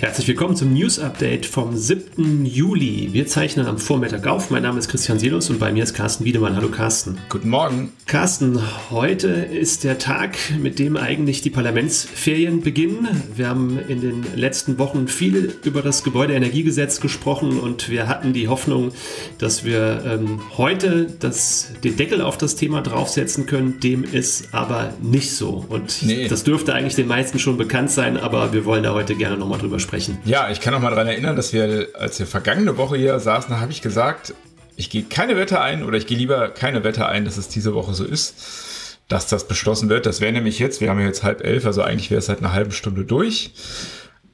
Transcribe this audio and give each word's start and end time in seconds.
Herzlich 0.00 0.28
willkommen 0.28 0.56
zum 0.56 0.72
News 0.72 0.98
Update 0.98 1.44
vom 1.44 1.76
7. 1.76 2.46
Juli. 2.46 3.10
Wir 3.12 3.26
zeichnen 3.26 3.66
am 3.66 3.76
Vormittag 3.76 4.26
auf. 4.26 4.48
Mein 4.48 4.62
Name 4.62 4.78
ist 4.78 4.88
Christian 4.88 5.18
Silos 5.18 5.50
und 5.50 5.58
bei 5.58 5.74
mir 5.74 5.82
ist 5.82 5.92
Carsten 5.92 6.24
Wiedemann. 6.24 6.56
Hallo 6.56 6.70
Carsten. 6.70 7.18
Guten 7.28 7.50
Morgen. 7.50 7.92
Carsten, 8.06 8.58
heute 8.90 9.28
ist 9.28 9.84
der 9.84 9.98
Tag, 9.98 10.38
mit 10.58 10.78
dem 10.78 10.96
eigentlich 10.96 11.42
die 11.42 11.50
Parlamentsferien 11.50 12.62
beginnen. 12.62 13.08
Wir 13.36 13.48
haben 13.48 13.78
in 13.88 14.00
den 14.00 14.24
letzten 14.34 14.78
Wochen 14.78 15.06
viel 15.06 15.54
über 15.64 15.82
das 15.82 16.02
Gebäudeenergiegesetz 16.02 17.00
gesprochen 17.02 17.60
und 17.60 17.90
wir 17.90 18.08
hatten 18.08 18.32
die 18.32 18.48
Hoffnung, 18.48 18.92
dass 19.36 19.66
wir 19.66 20.02
ähm, 20.06 20.40
heute 20.56 21.08
das, 21.20 21.72
den 21.84 21.96
Deckel 21.98 22.22
auf 22.22 22.38
das 22.38 22.56
Thema 22.56 22.80
draufsetzen 22.80 23.44
können. 23.44 23.80
Dem 23.80 24.04
ist 24.04 24.54
aber 24.54 24.94
nicht 25.02 25.32
so. 25.32 25.66
Und 25.68 26.02
nee. 26.04 26.26
das 26.26 26.42
dürfte 26.42 26.72
eigentlich 26.72 26.96
den 26.96 27.06
meisten 27.06 27.38
schon 27.38 27.58
bekannt 27.58 27.90
sein, 27.90 28.16
aber 28.16 28.54
wir 28.54 28.64
wollen 28.64 28.82
da 28.82 28.94
heute 28.94 29.14
gerne 29.14 29.36
nochmal 29.36 29.58
drüber 29.58 29.78
sprechen 29.78 29.89
sprechen. 29.90 30.18
Ja, 30.24 30.50
ich 30.50 30.60
kann 30.60 30.72
noch 30.72 30.80
mal 30.80 30.90
daran 30.90 31.08
erinnern, 31.08 31.34
dass 31.34 31.52
wir, 31.52 31.88
als 31.98 32.18
wir 32.20 32.26
vergangene 32.26 32.76
Woche 32.76 32.96
hier 32.96 33.18
saßen, 33.18 33.58
habe 33.60 33.72
ich 33.72 33.82
gesagt, 33.82 34.34
ich 34.76 34.88
gehe 34.88 35.02
keine 35.02 35.36
Wette 35.36 35.60
ein 35.60 35.82
oder 35.82 35.98
ich 35.98 36.06
gehe 36.06 36.16
lieber 36.16 36.48
keine 36.48 36.84
Wette 36.84 37.06
ein, 37.08 37.24
dass 37.24 37.36
es 37.36 37.48
diese 37.48 37.74
Woche 37.74 37.92
so 37.92 38.04
ist, 38.04 38.98
dass 39.08 39.26
das 39.26 39.48
beschlossen 39.48 39.88
wird. 39.88 40.06
Das 40.06 40.20
wäre 40.20 40.32
nämlich 40.32 40.60
jetzt, 40.60 40.80
wir 40.80 40.90
haben 40.90 41.00
jetzt 41.00 41.24
halb 41.24 41.44
elf, 41.44 41.66
also 41.66 41.82
eigentlich 41.82 42.08
wäre 42.10 42.20
es 42.20 42.26
seit 42.26 42.38
einer 42.38 42.52
halben 42.52 42.70
Stunde 42.70 43.04
durch. 43.04 43.50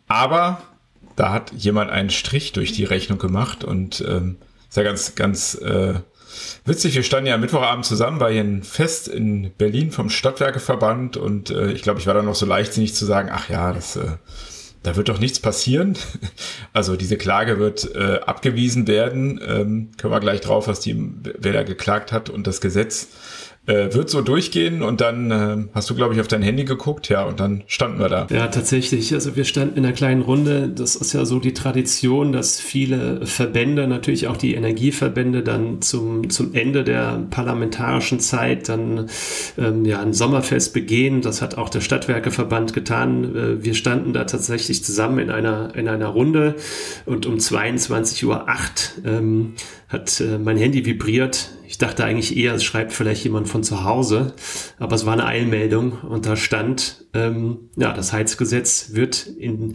Aber 0.09 0.61
da 1.17 1.33
hat 1.33 1.53
jemand 1.53 1.91
einen 1.91 2.11
Strich 2.11 2.53
durch 2.53 2.73
die 2.73 2.85
Rechnung 2.85 3.19
gemacht 3.19 3.65
und 3.65 4.05
ähm, 4.07 4.37
ist 4.69 4.77
ja 4.77 4.83
ganz, 4.83 5.15
ganz 5.15 5.55
äh, 5.55 5.95
witzig. 6.67 6.95
Wir 6.95 7.03
standen 7.03 7.29
ja 7.29 7.35
am 7.35 7.41
Mittwochabend 7.41 7.87
zusammen 7.87 8.19
bei 8.19 8.39
ein 8.39 8.63
Fest 8.63 9.09
in 9.09 9.53
Berlin 9.57 9.91
vom 9.91 10.11
Stadtwerkeverband 10.11 11.17
und 11.17 11.49
äh, 11.49 11.73
ich 11.73 11.81
glaube, 11.81 11.99
ich 11.99 12.07
war 12.07 12.13
dann 12.13 12.27
noch 12.27 12.35
so 12.35 12.45
leichtsinnig 12.45 12.95
zu 12.95 13.07
sagen, 13.07 13.31
ach 13.33 13.49
ja, 13.49 13.73
das 13.73 13.97
äh, 13.97 14.19
da 14.87 14.95
wird 14.95 15.09
doch 15.09 15.19
nichts 15.19 15.41
passieren. 15.41 15.99
Also 16.73 16.95
diese 16.95 17.17
Klage 17.17 17.59
wird 17.59 17.95
äh, 17.95 18.21
abgewiesen 18.27 18.87
werden. 18.87 19.41
Ähm, 19.43 19.93
können 19.97 20.13
wir 20.13 20.21
gleich 20.21 20.43
drauf, 20.43 20.69
was 20.69 20.81
die, 20.81 20.95
wer 21.39 21.55
da 21.55 21.63
geklagt 21.63 22.13
hat 22.13 22.29
und 22.29 22.47
das 22.47 22.61
Gesetz 22.61 23.09
äh, 23.67 23.93
wird 23.93 24.11
so 24.11 24.23
durchgehen 24.23 24.83
und 24.83 25.01
dann 25.01 25.31
äh, 25.31 25.69
hast 25.75 25.91
du, 25.91 25.95
glaube 25.95 26.15
ich, 26.15 26.21
auf 26.21 26.29
dein 26.29 26.43
Handy 26.43 26.65
geguckt, 26.65 27.09
ja, 27.09 27.25
und 27.25 27.41
dann 27.41 27.65
standen 27.67 27.99
wir 27.99 28.09
da. 28.09 28.27
Ja, 28.31 28.47
tatsächlich. 28.47 29.13
Also 29.13 29.37
wir 29.37 29.45
standen 29.45 29.77
in 29.77 29.85
einer 29.85 29.95
kleinen 29.95 30.23
Runde. 30.23 30.69
Das 30.69 30.95
ist 30.97 31.13
ja 31.13 31.25
so 31.25 31.41
die 31.41 31.53
Tradition, 31.53 32.33
dass 32.33 32.61
viele 32.61 33.27
Verbände, 33.27 33.89
natürlich 33.89 34.29
auch 34.29 34.37
die 34.37 34.55
Energieverbände, 34.55 35.43
dann 35.43 35.83
zum, 35.83 36.31
zum 36.31 36.55
Ende 36.55 36.85
der 36.85 37.27
parlamentarischen 37.31 38.21
Zeit 38.21 38.69
dann 38.69 39.09
ähm, 39.59 39.85
ja 39.85 40.01
ein 40.01 40.13
Sommerfest 40.13 40.73
begehen. 40.73 41.21
Das 41.21 41.43
hat 41.43 41.59
auch 41.59 41.69
der 41.69 41.81
Stadtwerkeverband 41.81 42.73
getan. 42.73 43.37
Äh, 43.37 43.65
wir 43.65 43.75
standen 43.75 44.13
da 44.13 44.25
tatsächlich 44.25 44.85
zusammen 44.85 45.19
in 45.19 45.31
einer, 45.31 45.75
in 45.75 45.89
einer 45.89 46.09
Runde 46.09 46.55
und 47.05 47.27
um 47.27 47.37
22.08 47.37 48.25
Uhr 48.25 48.47
ähm, 49.05 49.55
hat 49.89 50.21
äh, 50.21 50.39
mein 50.39 50.57
Handy 50.57 50.85
vibriert. 50.85 51.51
Ich 51.67 51.79
dachte 51.79 52.05
eigentlich 52.05 52.37
eher, 52.37 52.55
es 52.55 52.65
schreibt 52.65 52.93
vielleicht 52.93 53.25
jemand 53.25 53.49
von 53.49 53.63
zu 53.63 53.85
Hause, 53.85 54.35
aber 54.79 54.95
es 54.95 55.07
war 55.07 55.13
eine 55.13 55.27
Eilmeldung 55.27 55.93
und 56.03 56.27
da 56.27 56.37
stand, 56.37 57.07
ähm, 57.15 57.71
ja, 57.77 57.93
das 57.93 58.13
Heizgesetz 58.13 58.91
wird 58.93 59.27
in, 59.27 59.75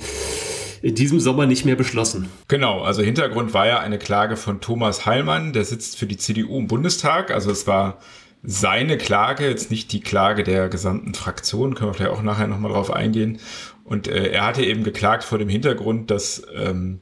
in 0.82 0.96
diesem 0.96 1.20
Sommer 1.20 1.46
nicht 1.46 1.66
mehr 1.66 1.76
beschlossen. 1.76 2.30
Genau, 2.48 2.82
also 2.82 3.02
Hintergrund 3.02 3.54
war 3.54 3.68
ja 3.68 3.80
eine 3.80 4.00
Klage 4.00 4.36
von 4.36 4.62
Thomas 4.62 5.06
Heilmann, 5.06 5.54
der 5.54 5.64
sitzt 5.64 5.98
für 5.98 6.08
die 6.08 6.18
CDU 6.18 6.58
im 6.58 6.68
Bundestag. 6.68 7.32
Also 7.32 7.52
es 7.52 7.68
war 7.68 8.00
seine 8.44 8.98
Klage, 8.98 9.48
jetzt 9.48 9.70
nicht 9.70 9.92
die 9.92 10.02
Klage 10.02 10.44
der 10.44 10.68
gesamten 10.70 11.14
Fraktion, 11.14 11.76
können 11.76 11.92
wir 11.92 11.94
vielleicht 11.94 12.12
auch 12.12 12.24
nachher 12.24 12.48
nochmal 12.48 12.72
drauf 12.72 12.92
eingehen. 12.92 13.40
Und 13.84 14.08
äh, 14.08 14.32
er 14.32 14.46
hatte 14.46 14.64
eben 14.64 14.84
geklagt 14.84 15.24
vor 15.24 15.38
dem 15.38 15.50
Hintergrund, 15.50 16.10
dass 16.10 16.44
ähm, 16.56 17.02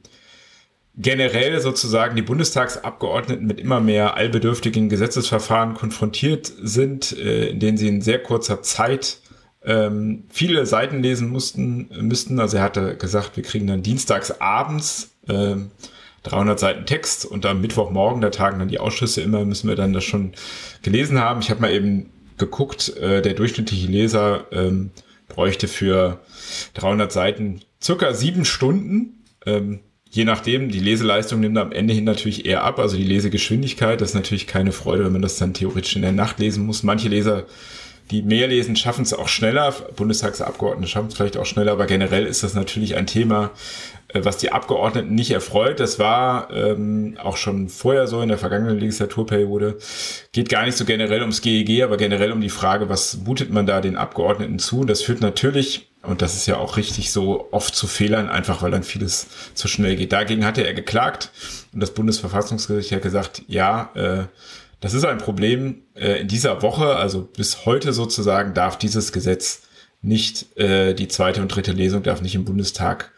generell 0.96 1.60
sozusagen 1.60 2.16
die 2.16 2.22
Bundestagsabgeordneten 2.22 3.46
mit 3.46 3.60
immer 3.60 3.80
mehr 3.80 4.16
allbedürftigen 4.16 4.88
Gesetzesverfahren 4.88 5.74
konfrontiert 5.74 6.52
sind, 6.62 7.16
äh, 7.16 7.48
in 7.48 7.60
denen 7.60 7.78
sie 7.78 7.88
in 7.88 8.02
sehr 8.02 8.22
kurzer 8.22 8.62
Zeit 8.62 9.18
ähm, 9.62 10.24
viele 10.30 10.66
Seiten 10.66 11.02
lesen 11.02 11.28
mussten, 11.28 11.88
müssten. 12.00 12.40
Also 12.40 12.58
er 12.58 12.62
hatte 12.62 12.96
gesagt, 12.96 13.36
wir 13.36 13.44
kriegen 13.44 13.66
dann 13.66 13.82
dienstags 13.82 14.40
abends 14.40 15.12
äh, 15.28 15.56
300 16.22 16.58
Seiten 16.58 16.86
Text 16.86 17.24
und 17.24 17.46
am 17.46 17.60
Mittwochmorgen, 17.60 18.20
da 18.20 18.30
tagen 18.30 18.58
dann 18.58 18.68
die 18.68 18.80
Ausschüsse 18.80 19.22
immer, 19.22 19.44
müssen 19.44 19.68
wir 19.68 19.76
dann 19.76 19.92
das 19.92 20.04
schon 20.04 20.32
gelesen 20.82 21.18
haben. 21.18 21.40
Ich 21.40 21.50
habe 21.50 21.60
mal 21.60 21.72
eben 21.72 22.10
geguckt, 22.36 22.96
äh, 22.96 23.22
der 23.22 23.34
durchschnittliche 23.34 23.86
Leser 23.86 24.46
ähm, 24.50 24.90
bräuchte 25.28 25.68
für 25.68 26.20
300 26.74 27.12
Seiten 27.12 27.60
circa 27.82 28.12
sieben 28.12 28.44
Stunden. 28.44 29.24
Ähm, 29.46 29.80
je 30.10 30.24
nachdem, 30.24 30.70
die 30.70 30.80
Leseleistung 30.80 31.40
nimmt 31.40 31.56
am 31.56 31.72
Ende 31.72 31.94
hin 31.94 32.04
natürlich 32.04 32.44
eher 32.44 32.64
ab. 32.64 32.78
Also 32.78 32.96
die 32.96 33.04
Lesegeschwindigkeit, 33.04 34.00
das 34.00 34.10
ist 34.10 34.14
natürlich 34.14 34.46
keine 34.46 34.72
Freude, 34.72 35.04
wenn 35.04 35.12
man 35.12 35.22
das 35.22 35.36
dann 35.36 35.54
theoretisch 35.54 35.96
in 35.96 36.02
der 36.02 36.12
Nacht 36.12 36.38
lesen 36.40 36.66
muss. 36.66 36.82
Manche 36.82 37.08
Leser, 37.08 37.46
die 38.10 38.22
mehr 38.22 38.48
lesen, 38.48 38.74
schaffen 38.74 39.02
es 39.02 39.14
auch 39.14 39.28
schneller. 39.28 39.72
Bundestagsabgeordnete 39.94 40.90
schaffen 40.90 41.08
es 41.08 41.14
vielleicht 41.14 41.36
auch 41.36 41.46
schneller, 41.46 41.72
aber 41.72 41.86
generell 41.86 42.26
ist 42.26 42.42
das 42.42 42.54
natürlich 42.54 42.96
ein 42.96 43.06
Thema, 43.06 43.52
äh, 44.08 44.24
was 44.24 44.38
die 44.38 44.50
Abgeordneten 44.50 45.14
nicht 45.14 45.30
erfreut. 45.30 45.78
Das 45.78 46.00
war 46.00 46.52
ähm, 46.52 47.16
auch 47.22 47.36
schon 47.36 47.68
vorher 47.68 48.08
so 48.08 48.20
in 48.20 48.28
der 48.28 48.38
vergangenen 48.38 48.80
Legislaturperiode. 48.80 49.78
Geht 50.32 50.48
gar 50.48 50.64
nicht 50.64 50.76
so 50.76 50.84
generell 50.84 51.20
ums 51.20 51.40
GEG, 51.40 51.84
aber 51.84 51.96
generell 51.96 52.32
um 52.32 52.40
die 52.40 52.48
Frage, 52.48 52.88
was 52.88 53.18
mutet 53.18 53.52
man 53.52 53.66
da 53.66 53.80
den 53.80 53.96
Abgeordneten 53.96 54.58
zu? 54.58 54.84
Das 54.84 55.02
führt 55.02 55.20
natürlich 55.20 55.89
und 56.02 56.22
das 56.22 56.34
ist 56.34 56.46
ja 56.46 56.56
auch 56.56 56.76
richtig 56.76 57.12
so 57.12 57.48
oft 57.50 57.74
zu 57.74 57.86
Fehlern, 57.86 58.28
einfach 58.28 58.62
weil 58.62 58.70
dann 58.70 58.82
vieles 58.82 59.26
zu 59.54 59.68
schnell 59.68 59.96
geht. 59.96 60.12
Dagegen 60.12 60.44
hatte 60.46 60.66
er 60.66 60.72
geklagt 60.72 61.30
und 61.72 61.80
das 61.80 61.92
Bundesverfassungsgericht 61.92 62.92
hat 62.92 63.02
gesagt, 63.02 63.42
ja, 63.48 63.90
äh, 63.94 64.24
das 64.80 64.94
ist 64.94 65.04
ein 65.04 65.18
Problem. 65.18 65.82
Äh, 65.94 66.22
in 66.22 66.28
dieser 66.28 66.62
Woche, 66.62 66.96
also 66.96 67.22
bis 67.22 67.66
heute 67.66 67.92
sozusagen, 67.92 68.54
darf 68.54 68.78
dieses 68.78 69.12
Gesetz 69.12 69.62
nicht, 70.00 70.56
äh, 70.56 70.94
die 70.94 71.08
zweite 71.08 71.42
und 71.42 71.48
dritte 71.48 71.72
Lesung 71.72 72.02
darf 72.02 72.22
nicht 72.22 72.34
im 72.34 72.46
Bundestag 72.46 73.12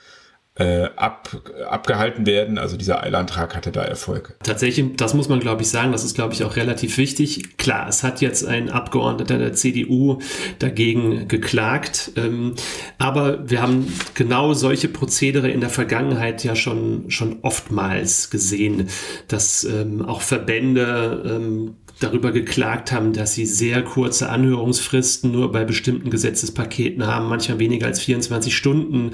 äh, 0.54 0.88
ab, 0.96 1.30
abgehalten 1.68 2.26
werden. 2.26 2.58
Also 2.58 2.76
dieser 2.76 3.02
Eilantrag 3.02 3.56
hatte 3.56 3.72
da 3.72 3.82
Erfolg. 3.82 4.36
Tatsächlich, 4.42 4.96
das 4.96 5.14
muss 5.14 5.28
man, 5.28 5.40
glaube 5.40 5.62
ich, 5.62 5.68
sagen, 5.68 5.92
das 5.92 6.04
ist, 6.04 6.14
glaube 6.14 6.34
ich, 6.34 6.44
auch 6.44 6.56
relativ 6.56 6.98
wichtig. 6.98 7.56
Klar, 7.56 7.88
es 7.88 8.02
hat 8.02 8.20
jetzt 8.20 8.44
ein 8.44 8.68
Abgeordneter 8.68 9.38
der 9.38 9.54
CDU 9.54 10.18
dagegen 10.58 11.26
geklagt, 11.26 12.12
ähm, 12.16 12.54
aber 12.98 13.48
wir 13.48 13.62
haben 13.62 13.90
genau 14.14 14.52
solche 14.52 14.88
Prozedere 14.88 15.50
in 15.50 15.60
der 15.60 15.70
Vergangenheit 15.70 16.44
ja 16.44 16.54
schon, 16.54 17.10
schon 17.10 17.38
oftmals 17.40 18.28
gesehen, 18.28 18.88
dass 19.28 19.64
ähm, 19.64 20.02
auch 20.02 20.20
Verbände 20.20 21.22
ähm, 21.24 21.76
darüber 22.02 22.32
geklagt 22.32 22.92
haben, 22.92 23.12
dass 23.12 23.34
sie 23.34 23.46
sehr 23.46 23.82
kurze 23.82 24.28
Anhörungsfristen 24.28 25.30
nur 25.30 25.52
bei 25.52 25.64
bestimmten 25.64 26.10
Gesetzespaketen 26.10 27.06
haben, 27.06 27.28
manchmal 27.28 27.58
weniger 27.58 27.86
als 27.86 28.00
24 28.00 28.56
Stunden. 28.56 29.12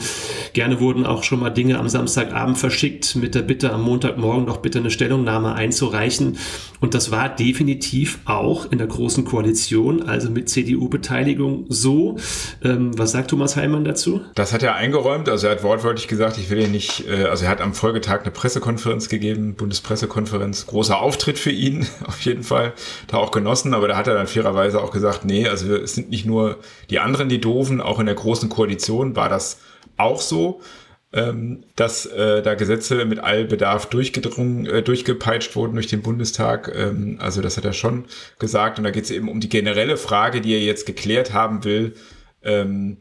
Gerne 0.52 0.80
wurden 0.80 1.06
auch 1.06 1.22
schon 1.22 1.40
mal 1.40 1.50
Dinge 1.50 1.78
am 1.78 1.88
Samstagabend 1.88 2.58
verschickt 2.58 3.16
mit 3.16 3.34
der 3.34 3.42
Bitte, 3.42 3.72
am 3.72 3.82
Montagmorgen 3.82 4.46
doch 4.46 4.58
bitte 4.58 4.78
eine 4.78 4.90
Stellungnahme 4.90 5.54
einzureichen. 5.54 6.38
Und 6.80 6.94
das 6.94 7.10
war 7.10 7.28
definitiv 7.28 8.18
auch 8.24 8.70
in 8.70 8.78
der 8.78 8.86
Großen 8.86 9.24
Koalition, 9.24 10.02
also 10.02 10.30
mit 10.30 10.48
CDU-Beteiligung, 10.48 11.66
so. 11.68 12.16
Ähm, 12.62 12.96
was 12.96 13.12
sagt 13.12 13.30
Thomas 13.30 13.56
Heimann 13.56 13.84
dazu? 13.84 14.20
Das 14.34 14.52
hat 14.52 14.62
er 14.62 14.74
eingeräumt. 14.76 15.28
Also 15.28 15.48
er 15.48 15.54
hat 15.54 15.62
wortwörtlich 15.62 16.08
gesagt, 16.08 16.38
ich 16.38 16.50
will 16.50 16.60
ihn 16.60 16.70
nicht, 16.70 17.08
äh, 17.08 17.24
also 17.24 17.44
er 17.44 17.50
hat 17.50 17.60
am 17.60 17.74
Folgetag 17.74 18.22
eine 18.22 18.30
Pressekonferenz 18.30 19.08
gegeben, 19.08 19.54
Bundespressekonferenz, 19.54 20.66
großer 20.66 21.00
Auftritt 21.00 21.38
für 21.38 21.50
ihn 21.50 21.86
auf 22.06 22.20
jeden 22.20 22.44
Fall 22.44 22.72
da 23.06 23.18
auch 23.18 23.30
genossen, 23.30 23.74
aber 23.74 23.88
da 23.88 23.96
hat 23.96 24.06
er 24.06 24.14
dann 24.14 24.26
fairerweise 24.26 24.82
auch 24.82 24.90
gesagt, 24.90 25.24
nee, 25.24 25.48
also 25.48 25.74
es 25.76 25.94
sind 25.94 26.10
nicht 26.10 26.26
nur 26.26 26.58
die 26.90 26.98
anderen 26.98 27.28
die 27.28 27.40
Doofen, 27.40 27.80
auch 27.80 28.00
in 28.00 28.06
der 28.06 28.14
großen 28.14 28.48
Koalition 28.48 29.16
war 29.16 29.28
das 29.28 29.60
auch 29.96 30.20
so, 30.20 30.60
ähm, 31.12 31.64
dass 31.74 32.04
äh, 32.06 32.42
da 32.42 32.54
Gesetze 32.54 33.04
mit 33.06 33.18
Allbedarf 33.20 33.86
durchgedrungen, 33.86 34.66
äh, 34.66 34.82
durchgepeitscht 34.82 35.56
wurden 35.56 35.74
durch 35.74 35.86
den 35.86 36.02
Bundestag. 36.02 36.70
Ähm, 36.74 37.16
also 37.20 37.40
das 37.40 37.56
hat 37.56 37.64
er 37.64 37.72
schon 37.72 38.04
gesagt 38.38 38.78
und 38.78 38.84
da 38.84 38.90
geht 38.90 39.04
es 39.04 39.10
eben 39.10 39.28
um 39.28 39.40
die 39.40 39.48
generelle 39.48 39.96
Frage, 39.96 40.40
die 40.40 40.52
er 40.52 40.60
jetzt 40.60 40.84
geklärt 40.86 41.32
haben 41.32 41.64
will. 41.64 41.94
Ähm, 42.42 42.98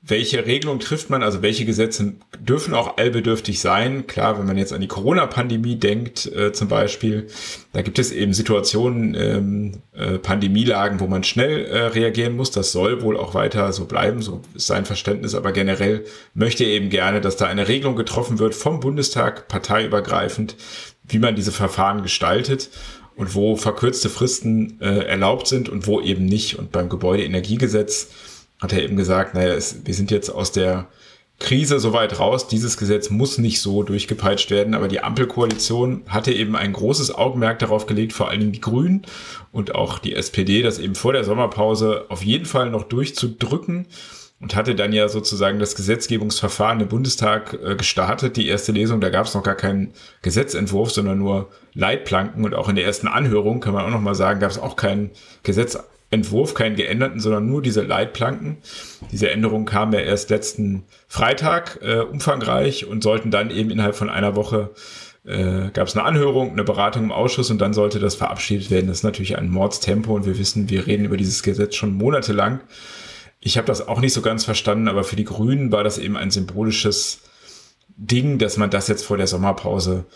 welche 0.00 0.46
Regelung 0.46 0.78
trifft 0.78 1.10
man, 1.10 1.24
also 1.24 1.42
welche 1.42 1.64
Gesetze 1.64 2.14
dürfen 2.38 2.72
auch 2.72 2.98
allbedürftig 2.98 3.58
sein? 3.58 4.06
Klar, 4.06 4.38
wenn 4.38 4.46
man 4.46 4.56
jetzt 4.56 4.72
an 4.72 4.80
die 4.80 4.86
Corona-Pandemie 4.86 5.74
denkt, 5.74 6.26
äh, 6.26 6.52
zum 6.52 6.68
Beispiel, 6.68 7.26
da 7.72 7.82
gibt 7.82 7.98
es 7.98 8.12
eben 8.12 8.32
Situationen, 8.32 9.14
ähm, 9.14 9.72
äh, 9.92 10.18
Pandemielagen, 10.18 11.00
wo 11.00 11.08
man 11.08 11.24
schnell 11.24 11.66
äh, 11.66 11.78
reagieren 11.86 12.36
muss. 12.36 12.52
Das 12.52 12.70
soll 12.70 13.02
wohl 13.02 13.16
auch 13.16 13.34
weiter 13.34 13.72
so 13.72 13.86
bleiben, 13.86 14.22
so 14.22 14.42
ist 14.54 14.68
sein 14.68 14.84
Verständnis. 14.84 15.34
Aber 15.34 15.50
generell 15.50 16.04
möchte 16.32 16.62
er 16.62 16.70
eben 16.70 16.90
gerne, 16.90 17.20
dass 17.20 17.36
da 17.36 17.46
eine 17.46 17.66
Regelung 17.66 17.96
getroffen 17.96 18.38
wird 18.38 18.54
vom 18.54 18.78
Bundestag, 18.78 19.48
parteiübergreifend, 19.48 20.56
wie 21.08 21.18
man 21.18 21.34
diese 21.34 21.52
Verfahren 21.52 22.02
gestaltet. 22.02 22.70
und 23.16 23.34
wo 23.34 23.56
verkürzte 23.56 24.08
Fristen 24.08 24.80
äh, 24.80 25.00
erlaubt 25.00 25.48
sind 25.48 25.68
und 25.68 25.88
wo 25.88 26.00
eben 26.00 26.24
nicht. 26.24 26.56
Und 26.56 26.70
beim 26.70 26.88
Gebäudeenergiegesetz 26.88 28.10
hat 28.60 28.72
er 28.72 28.82
eben 28.82 28.96
gesagt, 28.96 29.34
naja, 29.34 29.54
es, 29.54 29.84
wir 29.84 29.94
sind 29.94 30.10
jetzt 30.10 30.30
aus 30.30 30.52
der 30.52 30.88
Krise 31.38 31.78
soweit 31.78 32.18
raus. 32.18 32.48
Dieses 32.48 32.76
Gesetz 32.76 33.10
muss 33.10 33.38
nicht 33.38 33.60
so 33.60 33.84
durchgepeitscht 33.84 34.50
werden, 34.50 34.74
aber 34.74 34.88
die 34.88 35.00
Ampelkoalition 35.00 36.02
hatte 36.08 36.32
eben 36.32 36.56
ein 36.56 36.72
großes 36.72 37.14
Augenmerk 37.14 37.60
darauf 37.60 37.86
gelegt, 37.86 38.12
vor 38.12 38.28
allen 38.28 38.40
Dingen 38.40 38.52
die 38.52 38.60
Grünen 38.60 39.02
und 39.52 39.74
auch 39.74 40.00
die 40.00 40.14
SPD, 40.14 40.62
das 40.62 40.80
eben 40.80 40.96
vor 40.96 41.12
der 41.12 41.24
Sommerpause 41.24 42.06
auf 42.08 42.24
jeden 42.24 42.46
Fall 42.46 42.70
noch 42.70 42.84
durchzudrücken 42.84 43.86
und 44.40 44.56
hatte 44.56 44.74
dann 44.74 44.92
ja 44.92 45.08
sozusagen 45.08 45.58
das 45.58 45.74
Gesetzgebungsverfahren 45.76 46.80
im 46.80 46.88
Bundestag 46.88 47.54
äh, 47.54 47.76
gestartet, 47.76 48.36
die 48.36 48.48
erste 48.48 48.72
Lesung. 48.72 49.00
Da 49.00 49.10
gab 49.10 49.26
es 49.26 49.34
noch 49.34 49.42
gar 49.42 49.56
keinen 49.56 49.92
Gesetzentwurf, 50.22 50.90
sondern 50.90 51.18
nur 51.18 51.50
Leitplanken 51.74 52.44
und 52.44 52.54
auch 52.54 52.68
in 52.68 52.76
der 52.76 52.84
ersten 52.84 53.08
Anhörung 53.08 53.60
kann 53.60 53.74
man 53.74 53.84
auch 53.84 53.90
noch 53.90 54.00
mal 54.00 54.14
sagen, 54.14 54.40
gab 54.40 54.50
es 54.50 54.58
auch 54.58 54.76
keinen 54.76 55.10
Gesetz 55.44 55.78
Entwurf, 56.10 56.54
keinen 56.54 56.76
geänderten, 56.76 57.20
sondern 57.20 57.46
nur 57.46 57.60
diese 57.60 57.82
Leitplanken. 57.82 58.58
Diese 59.12 59.30
Änderungen 59.30 59.66
kamen 59.66 59.92
ja 59.92 60.00
erst 60.00 60.30
letzten 60.30 60.84
Freitag 61.06 61.80
äh, 61.82 62.00
umfangreich 62.00 62.86
und 62.86 63.02
sollten 63.02 63.30
dann 63.30 63.50
eben 63.50 63.70
innerhalb 63.70 63.94
von 63.94 64.08
einer 64.08 64.34
Woche 64.34 64.70
äh, 65.26 65.70
gab 65.74 65.88
es 65.88 65.94
eine 65.94 66.06
Anhörung, 66.06 66.52
eine 66.52 66.64
Beratung 66.64 67.04
im 67.04 67.12
Ausschuss 67.12 67.50
und 67.50 67.58
dann 67.58 67.74
sollte 67.74 67.98
das 67.98 68.14
verabschiedet 68.14 68.70
werden. 68.70 68.86
Das 68.86 68.98
ist 68.98 69.02
natürlich 69.04 69.36
ein 69.36 69.50
Mordstempo 69.50 70.14
und 70.14 70.24
wir 70.24 70.38
wissen, 70.38 70.70
wir 70.70 70.86
reden 70.86 71.04
über 71.04 71.18
dieses 71.18 71.42
Gesetz 71.42 71.74
schon 71.74 71.92
monatelang. 71.92 72.60
Ich 73.40 73.58
habe 73.58 73.66
das 73.66 73.86
auch 73.86 74.00
nicht 74.00 74.14
so 74.14 74.22
ganz 74.22 74.44
verstanden, 74.44 74.88
aber 74.88 75.04
für 75.04 75.16
die 75.16 75.24
Grünen 75.24 75.70
war 75.70 75.84
das 75.84 75.98
eben 75.98 76.16
ein 76.16 76.30
symbolisches 76.30 77.20
Ding, 77.96 78.38
dass 78.38 78.56
man 78.56 78.70
das 78.70 78.88
jetzt 78.88 79.04
vor 79.04 79.18
der 79.18 79.26
Sommerpause 79.26 80.06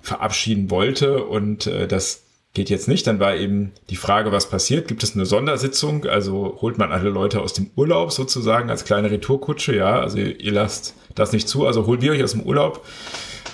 verabschieden 0.00 0.70
wollte 0.70 1.24
und 1.24 1.66
äh, 1.66 1.88
das 1.88 2.24
geht 2.54 2.70
jetzt 2.70 2.88
nicht. 2.88 3.06
Dann 3.06 3.20
war 3.20 3.36
eben 3.36 3.72
die 3.90 3.96
Frage, 3.96 4.32
was 4.32 4.48
passiert? 4.50 4.88
Gibt 4.88 5.02
es 5.02 5.14
eine 5.14 5.26
Sondersitzung? 5.26 6.06
Also 6.06 6.58
holt 6.60 6.78
man 6.78 6.92
alle 6.92 7.10
Leute 7.10 7.40
aus 7.40 7.52
dem 7.52 7.70
Urlaub 7.76 8.12
sozusagen 8.12 8.70
als 8.70 8.84
kleine 8.84 9.10
Retourkutsche? 9.10 9.76
Ja, 9.76 10.00
also 10.00 10.18
ihr, 10.18 10.52
lasst 10.52 10.94
das 11.14 11.32
nicht 11.32 11.48
zu. 11.48 11.66
Also 11.66 11.86
holt 11.86 12.02
wir 12.02 12.12
euch 12.12 12.22
aus 12.22 12.32
dem 12.32 12.42
Urlaub. 12.42 12.84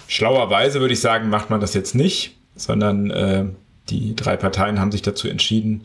Schlauerweise 0.06 0.80
würde 0.80 0.94
ich 0.94 1.00
sagen, 1.00 1.28
macht 1.28 1.50
man 1.50 1.60
das 1.60 1.74
jetzt 1.74 1.94
nicht, 1.94 2.38
sondern 2.54 3.10
äh, 3.10 3.46
die 3.88 4.14
drei 4.14 4.36
Parteien 4.36 4.80
haben 4.80 4.92
sich 4.92 5.02
dazu 5.02 5.28
entschieden, 5.28 5.82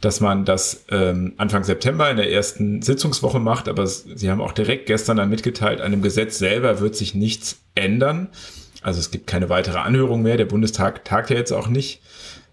dass 0.00 0.20
man 0.20 0.44
das 0.44 0.84
ähm, 0.90 1.34
Anfang 1.36 1.64
September 1.64 2.10
in 2.10 2.16
der 2.16 2.30
ersten 2.30 2.82
Sitzungswoche 2.82 3.38
macht. 3.38 3.68
Aber 3.68 3.86
sie 3.86 4.30
haben 4.30 4.40
auch 4.40 4.52
direkt 4.52 4.86
gestern 4.86 5.16
dann 5.16 5.30
mitgeteilt, 5.30 5.80
an 5.80 5.90
dem 5.90 6.02
Gesetz 6.02 6.38
selber 6.38 6.80
wird 6.80 6.96
sich 6.96 7.14
nichts 7.14 7.60
ändern. 7.74 8.28
Also 8.82 8.98
es 8.98 9.10
gibt 9.10 9.26
keine 9.26 9.48
weitere 9.48 9.78
Anhörung 9.78 10.22
mehr. 10.22 10.36
Der 10.36 10.44
Bundestag 10.44 11.04
tagt 11.04 11.30
ja 11.30 11.36
jetzt 11.36 11.52
auch 11.52 11.68
nicht 11.68 12.02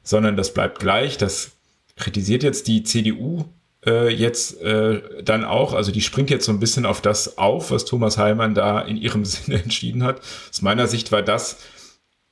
sondern 0.09 0.35
das 0.35 0.55
bleibt 0.55 0.79
gleich. 0.79 1.19
Das 1.19 1.51
kritisiert 1.95 2.41
jetzt 2.41 2.67
die 2.67 2.81
CDU 2.81 3.45
äh, 3.85 4.11
jetzt 4.11 4.59
äh, 4.59 5.23
dann 5.23 5.45
auch. 5.45 5.73
Also 5.73 5.91
die 5.91 6.01
springt 6.01 6.31
jetzt 6.31 6.45
so 6.45 6.51
ein 6.51 6.59
bisschen 6.59 6.87
auf 6.87 6.99
das 6.99 7.37
auf, 7.37 7.69
was 7.69 7.85
Thomas 7.85 8.17
Heilmann 8.17 8.55
da 8.55 8.81
in 8.81 8.97
ihrem 8.97 9.23
Sinne 9.25 9.61
entschieden 9.61 10.03
hat. 10.03 10.21
Aus 10.49 10.63
meiner 10.63 10.87
Sicht 10.87 11.11
war 11.11 11.21
das 11.21 11.57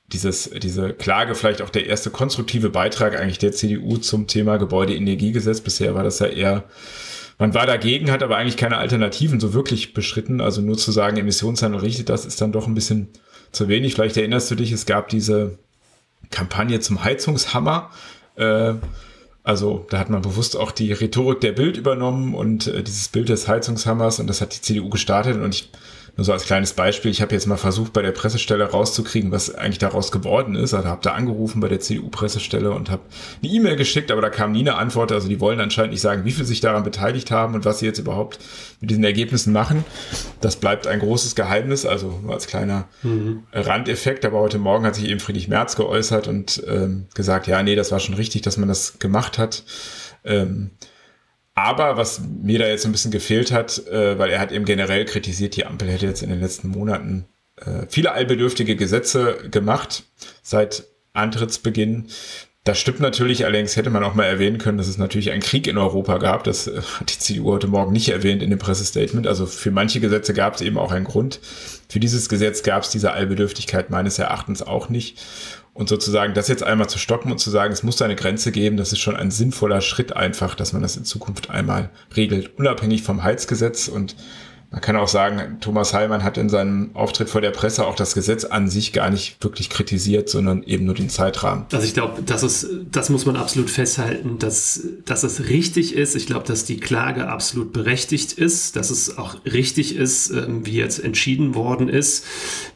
dieses, 0.08 0.50
diese 0.50 0.92
Klage 0.92 1.36
vielleicht 1.36 1.62
auch 1.62 1.70
der 1.70 1.86
erste 1.86 2.10
konstruktive 2.10 2.68
Beitrag 2.68 3.16
eigentlich 3.16 3.38
der 3.38 3.52
CDU 3.52 3.98
zum 3.98 4.26
Thema 4.26 4.56
Gebäudeenergiegesetz. 4.56 5.60
Bisher 5.60 5.94
war 5.94 6.02
das 6.02 6.18
ja 6.18 6.26
eher, 6.26 6.64
man 7.38 7.54
war 7.54 7.66
dagegen, 7.66 8.10
hat 8.10 8.24
aber 8.24 8.38
eigentlich 8.38 8.56
keine 8.56 8.78
Alternativen 8.78 9.38
so 9.38 9.54
wirklich 9.54 9.94
beschritten. 9.94 10.40
Also 10.40 10.62
nur 10.62 10.78
zu 10.78 10.90
sagen, 10.90 11.16
Emissionshandel 11.16 11.80
richtet 11.80 12.08
das, 12.08 12.26
ist 12.26 12.40
dann 12.40 12.50
doch 12.50 12.66
ein 12.66 12.74
bisschen 12.74 13.10
zu 13.52 13.68
wenig. 13.68 13.94
Vielleicht 13.94 14.16
erinnerst 14.16 14.50
du 14.50 14.56
dich, 14.56 14.72
es 14.72 14.84
gab 14.84 15.10
diese 15.10 15.58
Kampagne 16.30 16.80
zum 16.80 17.04
Heizungshammer. 17.04 17.90
Äh, 18.36 18.74
also 19.42 19.86
da 19.88 19.98
hat 19.98 20.10
man 20.10 20.20
bewusst 20.20 20.56
auch 20.56 20.72
die 20.72 20.92
Rhetorik 20.92 21.40
der 21.40 21.52
Bild 21.52 21.76
übernommen 21.76 22.34
und 22.34 22.66
äh, 22.66 22.82
dieses 22.82 23.08
Bild 23.08 23.28
des 23.28 23.48
Heizungshammers 23.48 24.20
und 24.20 24.26
das 24.26 24.40
hat 24.40 24.54
die 24.54 24.60
CDU 24.60 24.90
gestartet 24.90 25.40
und 25.40 25.54
ich 25.54 25.70
nur 26.18 26.24
so 26.24 26.32
als 26.32 26.46
kleines 26.46 26.72
Beispiel, 26.72 27.12
ich 27.12 27.22
habe 27.22 27.32
jetzt 27.32 27.46
mal 27.46 27.56
versucht, 27.56 27.92
bei 27.92 28.02
der 28.02 28.10
Pressestelle 28.10 28.64
rauszukriegen, 28.64 29.30
was 29.30 29.54
eigentlich 29.54 29.78
daraus 29.78 30.10
geworden 30.10 30.56
ist. 30.56 30.74
Also 30.74 30.88
habe 30.88 31.00
da 31.00 31.12
angerufen 31.12 31.60
bei 31.60 31.68
der 31.68 31.78
CDU-Pressestelle 31.78 32.72
und 32.72 32.90
habe 32.90 33.02
eine 33.40 33.52
E-Mail 33.52 33.76
geschickt, 33.76 34.10
aber 34.10 34.20
da 34.20 34.28
kam 34.28 34.50
nie 34.50 34.62
eine 34.62 34.74
Antwort. 34.74 35.12
Also 35.12 35.28
die 35.28 35.38
wollen 35.38 35.60
anscheinend 35.60 35.92
nicht 35.92 36.00
sagen, 36.00 36.24
wie 36.24 36.32
viel 36.32 36.44
sich 36.44 36.60
daran 36.60 36.82
beteiligt 36.82 37.30
haben 37.30 37.54
und 37.54 37.64
was 37.64 37.78
sie 37.78 37.86
jetzt 37.86 38.00
überhaupt 38.00 38.40
mit 38.80 38.90
diesen 38.90 39.04
Ergebnissen 39.04 39.52
machen. 39.52 39.84
Das 40.40 40.56
bleibt 40.56 40.88
ein 40.88 40.98
großes 40.98 41.36
Geheimnis, 41.36 41.86
also 41.86 42.18
nur 42.20 42.34
als 42.34 42.48
kleiner 42.48 42.88
mhm. 43.04 43.44
Randeffekt. 43.52 44.24
Aber 44.24 44.40
heute 44.40 44.58
Morgen 44.58 44.86
hat 44.86 44.96
sich 44.96 45.08
eben 45.08 45.20
Friedrich 45.20 45.46
Merz 45.46 45.76
geäußert 45.76 46.26
und 46.26 46.64
ähm, 46.66 47.06
gesagt, 47.14 47.46
ja, 47.46 47.62
nee, 47.62 47.76
das 47.76 47.92
war 47.92 48.00
schon 48.00 48.16
richtig, 48.16 48.42
dass 48.42 48.56
man 48.56 48.68
das 48.68 48.98
gemacht 48.98 49.38
hat. 49.38 49.62
Ähm, 50.24 50.72
aber 51.64 51.96
was 51.96 52.20
mir 52.20 52.58
da 52.58 52.68
jetzt 52.68 52.86
ein 52.86 52.92
bisschen 52.92 53.10
gefehlt 53.10 53.52
hat, 53.52 53.86
äh, 53.88 54.18
weil 54.18 54.30
er 54.30 54.40
hat 54.40 54.52
eben 54.52 54.64
generell 54.64 55.04
kritisiert, 55.04 55.56
die 55.56 55.66
Ampel 55.66 55.88
hätte 55.88 56.06
jetzt 56.06 56.22
in 56.22 56.30
den 56.30 56.40
letzten 56.40 56.68
Monaten 56.68 57.26
äh, 57.56 57.86
viele 57.88 58.12
allbedürftige 58.12 58.76
Gesetze 58.76 59.38
gemacht 59.50 60.04
seit 60.42 60.84
Antrittsbeginn. 61.14 62.08
Das 62.64 62.78
stimmt 62.78 63.00
natürlich, 63.00 63.44
allerdings 63.44 63.76
hätte 63.76 63.90
man 63.90 64.04
auch 64.04 64.14
mal 64.14 64.24
erwähnen 64.24 64.58
können, 64.58 64.78
dass 64.78 64.88
es 64.88 64.98
natürlich 64.98 65.30
einen 65.30 65.40
Krieg 65.40 65.66
in 65.66 65.78
Europa 65.78 66.18
gab. 66.18 66.44
Das 66.44 66.66
äh, 66.66 66.80
hat 67.00 67.12
die 67.12 67.18
CDU 67.18 67.50
heute 67.52 67.66
Morgen 67.66 67.92
nicht 67.92 68.10
erwähnt 68.10 68.42
in 68.42 68.50
dem 68.50 68.58
Pressestatement. 68.58 69.26
Also 69.26 69.46
für 69.46 69.70
manche 69.70 70.00
Gesetze 70.00 70.34
gab 70.34 70.54
es 70.54 70.60
eben 70.60 70.78
auch 70.78 70.92
einen 70.92 71.06
Grund. 71.06 71.40
Für 71.88 71.98
dieses 71.98 72.28
Gesetz 72.28 72.62
gab 72.62 72.82
es 72.82 72.90
diese 72.90 73.12
Allbedürftigkeit 73.12 73.90
meines 73.90 74.18
Erachtens 74.18 74.62
auch 74.62 74.90
nicht. 74.90 75.18
Und 75.78 75.88
sozusagen 75.88 76.34
das 76.34 76.48
jetzt 76.48 76.64
einmal 76.64 76.88
zu 76.88 76.98
stoppen 76.98 77.30
und 77.30 77.38
zu 77.38 77.50
sagen, 77.50 77.72
es 77.72 77.84
muss 77.84 77.94
da 77.94 78.04
eine 78.04 78.16
Grenze 78.16 78.50
geben, 78.50 78.76
das 78.76 78.90
ist 78.90 78.98
schon 78.98 79.14
ein 79.14 79.30
sinnvoller 79.30 79.80
Schritt 79.80 80.16
einfach, 80.16 80.56
dass 80.56 80.72
man 80.72 80.82
das 80.82 80.96
in 80.96 81.04
Zukunft 81.04 81.50
einmal 81.50 81.90
regelt, 82.16 82.58
unabhängig 82.58 83.04
vom 83.04 83.22
Heizgesetz 83.22 83.86
und 83.86 84.16
man 84.70 84.82
kann 84.82 84.96
auch 84.96 85.08
sagen, 85.08 85.60
Thomas 85.60 85.94
Heilmann 85.94 86.22
hat 86.22 86.36
in 86.36 86.50
seinem 86.50 86.90
Auftritt 86.92 87.30
vor 87.30 87.40
der 87.40 87.52
Presse 87.52 87.86
auch 87.86 87.94
das 87.94 88.12
Gesetz 88.12 88.44
an 88.44 88.68
sich 88.68 88.92
gar 88.92 89.08
nicht 89.08 89.42
wirklich 89.42 89.70
kritisiert, 89.70 90.28
sondern 90.28 90.62
eben 90.62 90.84
nur 90.84 90.94
den 90.94 91.08
Zeitrahmen. 91.08 91.64
Also 91.72 91.86
ich 91.86 91.94
glaube, 91.94 92.20
das 92.22 92.42
ist, 92.42 92.68
das 92.92 93.08
muss 93.08 93.24
man 93.24 93.36
absolut 93.36 93.70
festhalten, 93.70 94.38
dass, 94.38 94.82
dass 95.06 95.22
es 95.22 95.48
richtig 95.48 95.94
ist. 95.94 96.14
Ich 96.16 96.26
glaube, 96.26 96.46
dass 96.46 96.66
die 96.66 96.76
Klage 96.76 97.28
absolut 97.28 97.72
berechtigt 97.72 98.34
ist, 98.34 98.76
dass 98.76 98.90
es 98.90 99.16
auch 99.16 99.36
richtig 99.46 99.96
ist, 99.96 100.30
ähm, 100.32 100.66
wie 100.66 100.76
jetzt 100.76 101.02
entschieden 101.02 101.54
worden 101.54 101.88
ist. 101.88 102.26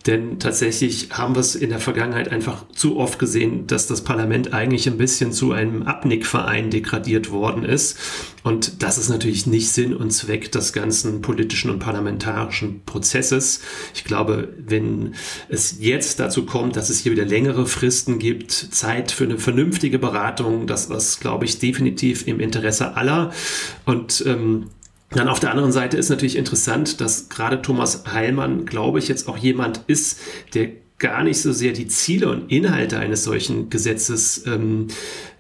Denn 0.06 0.40
tatsächlich 0.40 1.10
haben 1.12 1.36
wir 1.36 1.40
es 1.40 1.54
in 1.54 1.70
der 1.70 1.78
Vergangenheit 1.78 2.28
einfach 2.28 2.68
zu 2.72 2.96
oft 2.96 3.18
gesehen, 3.18 3.66
dass 3.68 3.86
das 3.86 4.02
Parlament 4.02 4.52
eigentlich 4.52 4.88
ein 4.88 4.98
bisschen 4.98 5.32
zu 5.32 5.52
einem 5.52 5.82
Abnickverein 5.84 6.70
degradiert 6.70 7.30
worden 7.30 7.64
ist. 7.64 7.96
Und 8.42 8.82
das 8.82 8.98
ist 8.98 9.08
natürlich 9.08 9.46
nicht 9.46 9.70
Sinn 9.70 9.94
und 9.94 10.10
Zweck 10.10 10.50
des 10.50 10.72
ganzen 10.72 11.22
politischen 11.22 11.70
und 11.70 11.78
parlamentarischen 11.78 12.82
Prozesses. 12.84 13.60
Ich 13.94 14.02
glaube, 14.02 14.52
wenn 14.58 15.14
es 15.48 15.76
jetzt 15.78 16.18
dazu 16.18 16.46
kommt, 16.46 16.74
dass 16.74 16.90
es 16.90 16.98
hier 16.98 17.12
wieder 17.12 17.24
längere 17.24 17.66
Fristen 17.66 18.18
gibt, 18.18 18.50
Zeit 18.50 19.12
für 19.12 19.24
eine 19.24 19.38
vernünftige 19.38 20.00
Beratung, 20.00 20.66
das 20.66 20.86
ist, 20.86 21.20
glaube 21.20 21.44
ich, 21.44 21.60
definitiv 21.60 22.26
im 22.26 22.40
Interesse 22.40 22.96
aller. 22.96 23.32
Und 23.84 24.24
ähm, 24.26 24.66
dann 25.14 25.28
auf 25.28 25.40
der 25.40 25.50
anderen 25.50 25.72
Seite 25.72 25.96
ist 25.96 26.08
natürlich 26.08 26.36
interessant, 26.36 27.00
dass 27.00 27.28
gerade 27.28 27.62
Thomas 27.62 28.04
Heilmann, 28.12 28.66
glaube 28.66 28.98
ich, 28.98 29.08
jetzt 29.08 29.28
auch 29.28 29.36
jemand 29.36 29.82
ist, 29.86 30.20
der 30.54 30.70
gar 30.98 31.24
nicht 31.24 31.40
so 31.40 31.52
sehr 31.52 31.72
die 31.72 31.88
Ziele 31.88 32.28
und 32.30 32.50
Inhalte 32.50 32.98
eines 32.98 33.24
solchen 33.24 33.70
Gesetzes 33.70 34.46
ähm, 34.46 34.86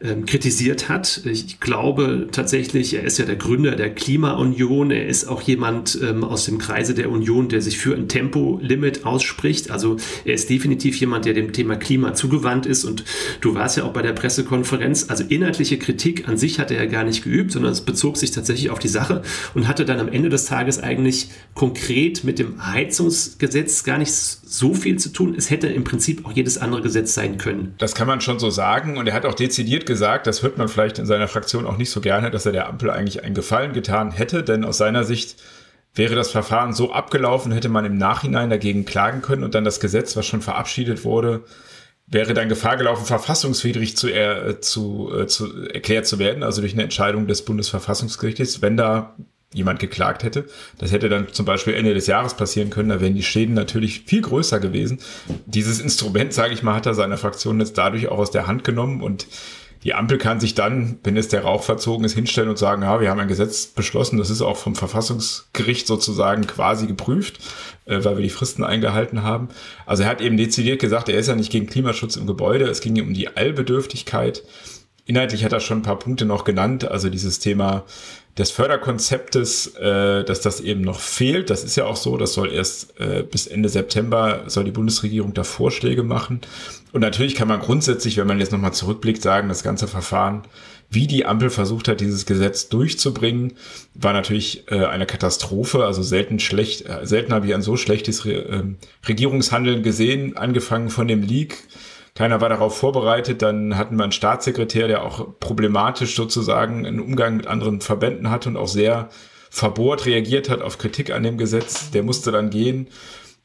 ähm, 0.02 0.26
kritisiert 0.26 0.88
hat. 0.88 1.22
Ich 1.24 1.60
glaube 1.60 2.28
tatsächlich, 2.32 2.94
er 2.94 3.04
ist 3.04 3.18
ja 3.18 3.24
der 3.24 3.36
Gründer 3.36 3.76
der 3.76 3.94
Klimaunion. 3.94 4.90
Er 4.90 5.06
ist 5.06 5.26
auch 5.26 5.42
jemand 5.42 5.98
ähm, 6.02 6.24
aus 6.24 6.44
dem 6.44 6.58
Kreise 6.58 6.94
der 6.94 7.10
Union, 7.10 7.48
der 7.48 7.62
sich 7.62 7.78
für 7.78 7.94
ein 7.94 8.08
Tempolimit 8.08 9.06
ausspricht. 9.06 9.70
Also 9.70 9.96
er 10.24 10.34
ist 10.34 10.50
definitiv 10.50 10.98
jemand, 10.98 11.24
der 11.24 11.34
dem 11.34 11.52
Thema 11.52 11.76
Klima 11.76 12.14
zugewandt 12.14 12.66
ist. 12.66 12.84
Und 12.84 13.04
du 13.40 13.54
warst 13.54 13.76
ja 13.76 13.84
auch 13.84 13.92
bei 13.92 14.02
der 14.02 14.12
Pressekonferenz. 14.12 15.06
Also 15.08 15.24
inhaltliche 15.28 15.78
Kritik 15.78 16.28
an 16.28 16.36
sich 16.36 16.58
hat 16.58 16.70
er 16.70 16.86
gar 16.86 17.04
nicht 17.04 17.22
geübt, 17.22 17.52
sondern 17.52 17.72
es 17.72 17.82
bezog 17.82 18.16
sich 18.16 18.32
tatsächlich 18.32 18.70
auf 18.70 18.78
die 18.78 18.88
Sache 18.88 19.22
und 19.54 19.68
hatte 19.68 19.84
dann 19.84 20.00
am 20.00 20.08
Ende 20.08 20.28
des 20.28 20.46
Tages 20.46 20.80
eigentlich 20.80 21.28
konkret 21.54 22.24
mit 22.24 22.38
dem 22.38 22.66
Heizungsgesetz 22.72 23.84
gar 23.84 23.98
nicht 23.98 24.12
so 24.12 24.74
viel 24.74 24.98
zu 24.98 25.10
tun. 25.10 25.34
Es 25.36 25.48
hätte 25.50 25.68
im 25.68 25.84
Prinzip 25.84 26.26
auch 26.26 26.32
jedes 26.32 26.58
andere 26.58 26.82
Gesetz 26.82 27.14
sein 27.14 27.38
können. 27.38 27.74
Das 27.78 27.94
kann 27.94 28.06
man 28.06 28.20
schon 28.20 28.38
so 28.38 28.50
sagen. 28.50 28.98
Und 28.98 29.06
er 29.06 29.14
hat 29.14 29.24
auch 29.24 29.34
dezidiert 29.34 29.86
gesagt, 29.86 29.91
das 30.26 30.42
hört 30.42 30.58
man 30.58 30.68
vielleicht 30.68 30.98
in 30.98 31.06
seiner 31.06 31.28
Fraktion 31.28 31.66
auch 31.66 31.76
nicht 31.76 31.90
so 31.90 32.00
gerne, 32.00 32.30
dass 32.30 32.46
er 32.46 32.52
der 32.52 32.68
Ampel 32.68 32.90
eigentlich 32.90 33.22
einen 33.24 33.34
Gefallen 33.34 33.72
getan 33.72 34.12
hätte, 34.12 34.42
denn 34.42 34.64
aus 34.64 34.78
seiner 34.78 35.04
Sicht 35.04 35.36
wäre 35.94 36.14
das 36.14 36.30
Verfahren 36.30 36.72
so 36.72 36.92
abgelaufen, 36.92 37.52
hätte 37.52 37.68
man 37.68 37.84
im 37.84 37.98
Nachhinein 37.98 38.50
dagegen 38.50 38.84
klagen 38.84 39.22
können 39.22 39.44
und 39.44 39.54
dann 39.54 39.64
das 39.64 39.80
Gesetz, 39.80 40.16
was 40.16 40.26
schon 40.26 40.40
verabschiedet 40.40 41.04
wurde, 41.04 41.44
wäre 42.06 42.34
dann 42.34 42.48
Gefahr 42.48 42.76
gelaufen, 42.76 43.06
verfassungswidrig 43.06 43.96
zu, 43.96 44.08
äh, 44.08 44.60
zu, 44.60 45.12
äh, 45.14 45.26
zu 45.26 45.66
erklärt 45.66 46.06
zu 46.06 46.18
werden, 46.18 46.42
also 46.42 46.60
durch 46.60 46.72
eine 46.72 46.82
Entscheidung 46.82 47.26
des 47.26 47.44
Bundesverfassungsgerichts, 47.44 48.62
wenn 48.62 48.76
da 48.76 49.14
jemand 49.54 49.80
geklagt 49.80 50.22
hätte. 50.22 50.46
Das 50.78 50.92
hätte 50.92 51.08
dann 51.08 51.32
zum 51.32 51.44
Beispiel 51.44 51.74
Ende 51.74 51.94
des 51.94 52.06
Jahres 52.06 52.34
passieren 52.34 52.70
können, 52.70 52.88
da 52.88 53.00
wären 53.00 53.14
die 53.14 53.22
Schäden 53.22 53.54
natürlich 53.54 54.02
viel 54.06 54.22
größer 54.22 54.60
gewesen. 54.60 54.98
Dieses 55.46 55.80
Instrument, 55.80 56.32
sage 56.32 56.54
ich 56.54 56.62
mal, 56.62 56.74
hat 56.74 56.86
er 56.86 56.94
seiner 56.94 57.18
Fraktion 57.18 57.60
jetzt 57.60 57.76
dadurch 57.76 58.08
auch 58.08 58.18
aus 58.18 58.30
der 58.30 58.46
Hand 58.46 58.64
genommen 58.64 59.02
und 59.02 59.26
die 59.84 59.94
Ampel 59.94 60.18
kann 60.18 60.38
sich 60.38 60.54
dann, 60.54 60.98
wenn 61.02 61.16
es 61.16 61.28
der 61.28 61.42
Rauch 61.42 61.62
verzogen 61.62 62.04
ist, 62.04 62.14
hinstellen 62.14 62.48
und 62.48 62.58
sagen, 62.58 62.82
ja, 62.82 63.00
wir 63.00 63.10
haben 63.10 63.20
ein 63.20 63.28
Gesetz 63.28 63.66
beschlossen, 63.66 64.18
das 64.18 64.30
ist 64.30 64.42
auch 64.42 64.56
vom 64.56 64.76
Verfassungsgericht 64.76 65.86
sozusagen 65.86 66.46
quasi 66.46 66.86
geprüft, 66.86 67.40
äh, 67.86 68.04
weil 68.04 68.16
wir 68.16 68.22
die 68.22 68.30
Fristen 68.30 68.64
eingehalten 68.64 69.22
haben. 69.22 69.48
Also 69.86 70.04
er 70.04 70.08
hat 70.08 70.20
eben 70.20 70.36
dezidiert 70.36 70.80
gesagt, 70.80 71.08
er 71.08 71.18
ist 71.18 71.26
ja 71.26 71.34
nicht 71.34 71.50
gegen 71.50 71.66
Klimaschutz 71.66 72.16
im 72.16 72.26
Gebäude, 72.26 72.66
es 72.66 72.80
ging 72.80 72.94
ihm 72.96 73.08
um 73.08 73.14
die 73.14 73.36
Allbedürftigkeit. 73.36 74.44
Inhaltlich 75.04 75.44
hat 75.44 75.52
er 75.52 75.60
schon 75.60 75.78
ein 75.78 75.82
paar 75.82 75.98
Punkte 75.98 76.26
noch 76.26 76.44
genannt, 76.44 76.88
also 76.88 77.10
dieses 77.10 77.40
Thema 77.40 77.84
des 78.38 78.50
Förderkonzeptes, 78.50 79.76
äh, 79.76 80.24
dass 80.24 80.40
das 80.40 80.60
eben 80.60 80.80
noch 80.80 81.00
fehlt. 81.00 81.50
Das 81.50 81.64
ist 81.64 81.76
ja 81.76 81.84
auch 81.84 81.96
so, 81.96 82.16
das 82.16 82.32
soll 82.32 82.50
erst 82.50 82.98
äh, 82.98 83.22
bis 83.22 83.46
Ende 83.46 83.68
September, 83.68 84.44
soll 84.46 84.64
die 84.64 84.70
Bundesregierung 84.70 85.34
da 85.34 85.44
Vorschläge 85.44 86.02
machen. 86.02 86.40
Und 86.92 87.02
natürlich 87.02 87.34
kann 87.34 87.48
man 87.48 87.60
grundsätzlich, 87.60 88.16
wenn 88.16 88.26
man 88.26 88.38
jetzt 88.38 88.52
nochmal 88.52 88.72
zurückblickt, 88.72 89.22
sagen, 89.22 89.48
das 89.48 89.62
ganze 89.62 89.86
Verfahren, 89.86 90.42
wie 90.88 91.06
die 91.06 91.24
Ampel 91.24 91.50
versucht 91.50 91.88
hat, 91.88 92.00
dieses 92.00 92.26
Gesetz 92.26 92.68
durchzubringen, 92.68 93.54
war 93.94 94.12
natürlich 94.12 94.64
äh, 94.70 94.84
eine 94.84 95.06
Katastrophe. 95.06 95.84
Also 95.84 96.02
selten 96.02 96.38
schlecht, 96.38 96.86
äh, 96.86 97.06
selten 97.06 97.32
habe 97.32 97.46
ich 97.46 97.54
ein 97.54 97.62
so 97.62 97.76
schlechtes 97.76 98.24
Re 98.24 98.32
äh, 98.32 98.62
Regierungshandeln 99.08 99.82
gesehen, 99.82 100.36
angefangen 100.36 100.88
von 100.88 101.08
dem 101.08 101.22
Leak 101.22 101.58
keiner 102.14 102.40
war 102.40 102.48
darauf 102.48 102.76
vorbereitet. 102.76 103.42
Dann 103.42 103.76
hatten 103.76 103.96
wir 103.96 104.04
einen 104.04 104.12
Staatssekretär, 104.12 104.88
der 104.88 105.04
auch 105.04 105.38
problematisch 105.40 106.14
sozusagen 106.14 106.86
einen 106.86 107.00
Umgang 107.00 107.36
mit 107.36 107.46
anderen 107.46 107.80
Verbänden 107.80 108.30
hatte 108.30 108.50
und 108.50 108.56
auch 108.56 108.68
sehr 108.68 109.08
verbohrt 109.50 110.06
reagiert 110.06 110.48
hat 110.48 110.62
auf 110.62 110.78
Kritik 110.78 111.10
an 111.10 111.22
dem 111.22 111.38
Gesetz. 111.38 111.90
Der 111.90 112.02
musste 112.02 112.32
dann 112.32 112.50
gehen. 112.50 112.88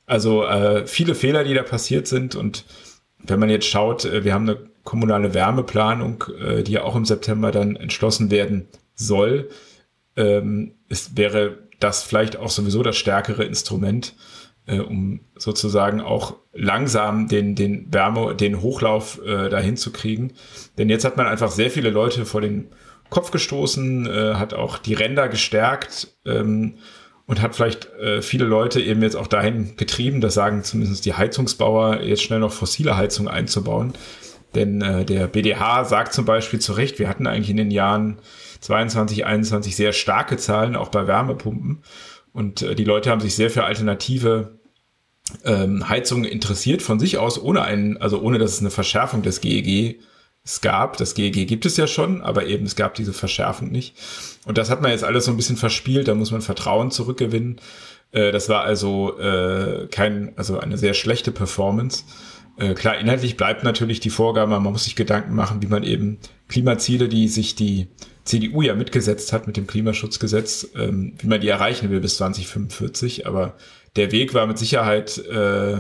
Also 0.06 0.46
äh, 0.46 0.88
viele 0.88 1.16
Fehler, 1.16 1.44
die 1.44 1.54
da 1.54 1.64
passiert 1.64 2.08
sind. 2.08 2.36
Und 2.36 2.66
wenn 3.20 3.40
man 3.40 3.50
jetzt 3.50 3.68
schaut, 3.68 4.06
äh, 4.06 4.24
wir 4.24 4.34
haben 4.34 4.50
eine 4.50 4.58
kommunale 4.84 5.34
Wärmeplanung, 5.34 6.24
äh, 6.40 6.64
die 6.64 6.74
ja 6.74 6.84
auch 6.84 6.96
im 6.96 7.06
September 7.06 7.52
dann 7.52 7.76
entschlossen 7.76 8.32
werden 8.32 8.68
soll. 8.96 9.50
Ähm, 10.16 10.76
es 10.88 11.18
wäre 11.18 11.58
das 11.80 12.04
vielleicht 12.04 12.38
auch 12.38 12.50
sowieso 12.50 12.84
das 12.84 12.96
stärkere 12.96 13.44
Instrument, 13.44 14.16
äh, 14.68 14.80
um 14.80 15.22
sozusagen 15.38 16.02
auch 16.02 16.36
langsam 16.54 17.28
den, 17.28 17.56
den 17.56 17.92
Wärme, 17.92 18.36
den 18.36 18.62
Hochlauf 18.62 19.20
äh, 19.26 19.50
dahin 19.50 19.78
zu 19.78 19.92
kriegen. 19.92 20.34
Denn 20.78 20.90
jetzt 20.90 21.06
hat 21.06 21.18
man 21.18 21.26
einfach 21.26 21.52
sehr 21.52 21.72
viele 21.72 21.90
Leute 21.90 22.26
vor 22.26 22.42
den 22.42 22.70
Kopf 23.10 23.32
gestoßen, 23.32 24.06
äh, 24.06 24.34
hat 24.36 24.54
auch 24.54 24.78
die 24.78 24.94
Ränder 24.94 25.30
gestärkt 25.30 26.10
ähm, 26.26 26.76
und 27.26 27.42
hat 27.42 27.56
vielleicht 27.56 27.90
äh, 27.94 28.22
viele 28.22 28.46
Leute 28.46 28.82
eben 28.82 29.02
jetzt 29.02 29.16
auch 29.16 29.28
dahin 29.28 29.76
getrieben, 29.78 30.22
das 30.22 30.34
sagen 30.34 30.64
zumindest 30.64 31.06
die 31.06 31.14
Heizungsbauer, 31.14 32.02
jetzt 32.02 32.24
schnell 32.24 32.40
noch 32.40 32.52
fossile 32.52 32.98
Heizung 32.98 33.28
einzubauen. 33.28 33.94
Denn 34.56 34.82
äh, 34.82 35.06
der 35.06 35.28
BDH 35.28 35.86
sagt 35.86 36.14
zum 36.14 36.26
Beispiel 36.26 36.60
zu 36.60 36.74
Recht, 36.74 37.00
wir 37.00 37.08
hatten 37.08 37.28
eigentlich 37.28 37.50
in 37.50 37.58
den 37.58 37.72
Jahren 37.72 38.18
22, 38.62 39.26
21 39.26 39.76
sehr 39.76 39.94
starke 39.94 40.38
Zahlen, 40.38 40.76
auch 40.76 40.90
bei 40.90 41.06
Wärmepumpen. 41.06 41.84
Und 42.34 42.62
äh, 42.62 42.76
die 42.76 42.84
Leute 42.84 43.10
haben 43.10 43.20
sich 43.20 43.36
sehr 43.36 43.50
für 43.50 43.64
alternative 43.64 44.57
ähm, 45.44 45.90
Heizung 45.90 46.24
interessiert 46.24 46.82
von 46.82 47.00
sich 47.00 47.18
aus, 47.18 47.42
ohne 47.42 47.62
einen, 47.64 47.98
also 47.98 48.22
ohne 48.22 48.38
dass 48.38 48.54
es 48.54 48.60
eine 48.60 48.70
Verschärfung 48.70 49.22
des 49.22 49.42
GEG 49.42 50.00
es 50.44 50.62
gab. 50.62 50.98
Das 50.98 51.14
GEG 51.14 51.48
gibt 51.48 51.66
es 51.66 51.78
ja 51.78 51.88
schon, 51.88 52.22
aber 52.22 52.46
eben 52.48 52.66
es 52.66 52.76
gab 52.76 52.96
diese 52.96 53.14
Verschärfung 53.14 53.70
nicht. 53.70 53.96
Und 54.46 54.58
das 54.58 54.70
hat 54.70 54.82
man 54.82 54.92
jetzt 54.92 55.04
alles 55.04 55.26
so 55.26 55.32
ein 55.32 55.38
bisschen 55.38 55.58
verspielt, 55.58 56.08
da 56.08 56.16
muss 56.16 56.32
man 56.32 56.42
Vertrauen 56.42 56.92
zurückgewinnen. 56.92 57.60
Äh, 58.12 58.32
das 58.32 58.50
war 58.50 58.64
also 58.64 59.20
äh, 59.20 59.88
kein, 59.88 60.34
also 60.38 60.60
eine 60.60 60.78
sehr 60.78 60.94
schlechte 60.94 61.32
Performance. 61.32 62.06
Äh, 62.58 62.74
klar, 62.74 62.98
inhaltlich 62.98 63.38
bleibt 63.38 63.64
natürlich 63.64 64.00
die 64.00 64.10
Vorgabe, 64.10 64.60
man 64.60 64.64
muss 64.64 64.86
sich 64.86 64.96
Gedanken 64.96 65.36
machen, 65.36 65.62
wie 65.62 65.68
man 65.68 65.84
eben 65.84 66.18
Klimaziele, 66.48 67.08
die 67.08 67.28
sich 67.28 67.56
die 67.56 67.88
CDU 68.24 68.62
ja 68.62 68.76
mitgesetzt 68.76 69.32
hat 69.32 69.48
mit 69.48 69.58
dem 69.58 69.68
Klimaschutzgesetz, 69.68 70.70
ähm, 70.76 71.14
wie 71.20 71.28
man 71.28 71.40
die 71.40 71.48
erreichen 71.50 71.90
will 71.90 72.00
bis 72.00 72.18
2045. 72.18 73.28
Aber 73.28 73.56
der 73.98 74.12
Weg 74.12 74.34
war 74.34 74.48
mit 74.48 74.58
Sicherheit 74.58 75.18
äh, 75.18 75.78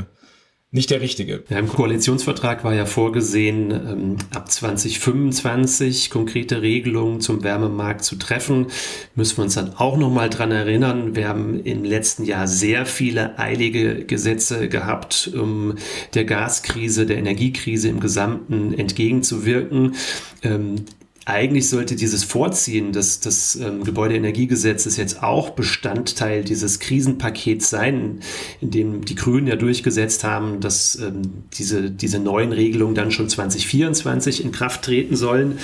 nicht 0.69 0.89
der 0.89 1.00
richtige. 1.00 1.43
Ja, 1.50 1.59
Im 1.59 1.69
Koalitionsvertrag 1.69 2.65
war 2.65 2.74
ja 2.74 2.86
vorgesehen, 2.86 3.71
ähm, 3.71 4.17
ab 4.33 4.51
2025 4.51 6.09
konkrete 6.09 6.62
Regelungen 6.62 7.21
zum 7.21 7.41
Wärmemarkt 7.43 8.03
zu 8.03 8.17
treffen. 8.17 8.67
Müssen 9.15 9.38
wir 9.38 9.45
uns 9.45 9.55
dann 9.55 9.75
auch 9.77 9.95
noch 9.95 10.12
mal 10.12 10.29
dran 10.29 10.51
erinnern. 10.51 11.15
Wir 11.15 11.29
haben 11.29 11.62
im 11.62 11.86
letzten 11.86 12.25
Jahr 12.25 12.50
sehr 12.50 12.86
viele 12.86 13.39
eilige 13.39 14.03
Gesetze 14.03 14.67
gehabt, 14.67 15.31
um 15.33 15.75
der 16.15 16.25
Gaskrise, 16.25 17.05
der 17.05 17.17
Energiekrise 17.17 17.88
im 17.88 18.01
Gesamten 18.01 18.74
entgegenzuwirken. 18.74 19.95
Ähm, 20.43 20.83
eigentlich 21.27 21.67
sollte 21.69 21.98
dieses 21.98 22.24
Vorziehen 22.24 22.93
des, 22.93 23.19
des 23.19 23.57
ähm, 23.57 23.84
Gebäudeenergiegesetzes 23.84 24.96
jetzt 24.96 25.24
auch 25.24 25.50
Bestandteil 25.50 26.46
dieses 26.46 26.79
Krisenpakets 26.79 27.69
sein, 27.69 28.22
in 28.62 28.72
dem 28.72 29.03
die 29.03 29.15
Grünen 29.15 29.46
ja 29.46 29.57
durchgesetzt 29.57 30.24
haben, 30.24 30.62
dass 30.62 30.96
ähm, 30.96 31.43
diese, 31.53 31.91
diese 31.91 32.19
neuen 32.19 32.53
Regelungen 32.53 32.96
dann 32.96 33.12
schon 33.12 33.27
2024 33.27 34.41
in 34.41 34.53
Kraft 34.53 34.84
treten 34.84 35.17
sollen. 35.17 35.57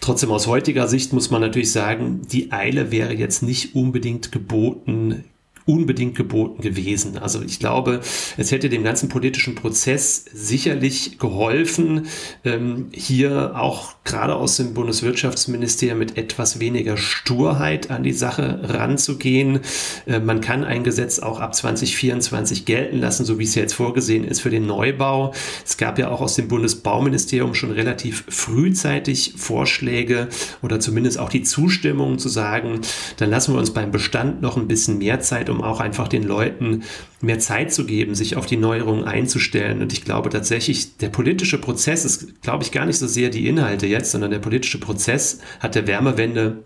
Trotzdem 0.00 0.30
aus 0.30 0.46
heutiger 0.46 0.88
Sicht 0.88 1.12
muss 1.12 1.30
man 1.30 1.42
natürlich 1.42 1.72
sagen, 1.72 2.22
die 2.32 2.50
Eile 2.50 2.90
wäre 2.90 3.12
jetzt 3.12 3.42
nicht 3.42 3.74
unbedingt 3.74 4.32
geboten, 4.32 5.24
unbedingt 5.66 6.14
geboten 6.14 6.62
gewesen. 6.62 7.16
Also 7.18 7.42
ich 7.42 7.58
glaube, 7.58 8.00
es 8.36 8.50
hätte 8.50 8.68
dem 8.68 8.84
ganzen 8.84 9.08
politischen 9.08 9.54
Prozess 9.54 10.24
sicherlich 10.32 11.18
geholfen, 11.18 12.06
ähm, 12.44 12.88
hier 12.92 13.52
auch 13.56 13.94
gerade 14.04 14.34
aus 14.34 14.58
dem 14.58 14.74
Bundeswirtschaftsministerium 14.74 15.98
mit 15.98 16.18
etwas 16.18 16.60
weniger 16.60 16.98
Sturheit 16.98 17.90
an 17.90 18.02
die 18.02 18.12
Sache 18.12 18.60
ranzugehen. 18.62 19.60
Äh, 20.06 20.20
man 20.20 20.42
kann 20.42 20.64
ein 20.64 20.84
Gesetz 20.84 21.18
auch 21.18 21.40
ab 21.40 21.54
2024 21.54 22.66
gelten 22.66 22.98
lassen, 22.98 23.24
so 23.24 23.38
wie 23.38 23.44
es 23.44 23.54
jetzt 23.54 23.72
vorgesehen 23.72 24.24
ist 24.24 24.40
für 24.40 24.50
den 24.50 24.66
Neubau. 24.66 25.32
Es 25.64 25.78
gab 25.78 25.98
ja 25.98 26.10
auch 26.10 26.20
aus 26.20 26.34
dem 26.34 26.48
Bundesbauministerium 26.48 27.54
schon 27.54 27.70
relativ 27.70 28.24
frühzeitig 28.28 29.34
Vorschläge 29.36 30.28
oder 30.60 30.78
zumindest 30.78 31.18
auch 31.18 31.30
die 31.30 31.42
Zustimmung 31.42 32.18
zu 32.18 32.28
sagen, 32.28 32.80
dann 33.16 33.30
lassen 33.30 33.54
wir 33.54 33.58
uns 33.58 33.72
beim 33.72 33.90
Bestand 33.90 34.42
noch 34.42 34.58
ein 34.58 34.68
bisschen 34.68 34.98
mehr 34.98 35.20
Zeit, 35.20 35.48
um 35.48 35.53
auch 35.62 35.80
einfach 35.80 36.08
den 36.08 36.22
Leuten 36.22 36.82
mehr 37.20 37.38
Zeit 37.38 37.72
zu 37.72 37.86
geben, 37.86 38.14
sich 38.14 38.36
auf 38.36 38.46
die 38.46 38.56
Neuerungen 38.56 39.04
einzustellen. 39.04 39.82
Und 39.82 39.92
ich 39.92 40.04
glaube 40.04 40.30
tatsächlich, 40.30 40.96
der 40.96 41.08
politische 41.08 41.58
Prozess 41.58 42.04
ist, 42.04 42.42
glaube 42.42 42.64
ich, 42.64 42.72
gar 42.72 42.86
nicht 42.86 42.98
so 42.98 43.06
sehr 43.06 43.30
die 43.30 43.46
Inhalte 43.46 43.86
jetzt, 43.86 44.10
sondern 44.10 44.30
der 44.30 44.38
politische 44.38 44.78
Prozess 44.78 45.40
hat 45.60 45.74
der 45.74 45.86
Wärmewende 45.86 46.64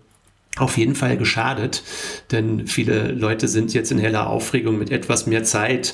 auf 0.61 0.77
jeden 0.77 0.95
Fall 0.95 1.17
geschadet, 1.17 1.83
denn 2.31 2.67
viele 2.67 3.11
Leute 3.11 3.47
sind 3.47 3.73
jetzt 3.73 3.91
in 3.91 3.99
heller 3.99 4.27
Aufregung 4.29 4.77
mit 4.77 4.91
etwas 4.91 5.27
mehr 5.27 5.43
Zeit, 5.43 5.93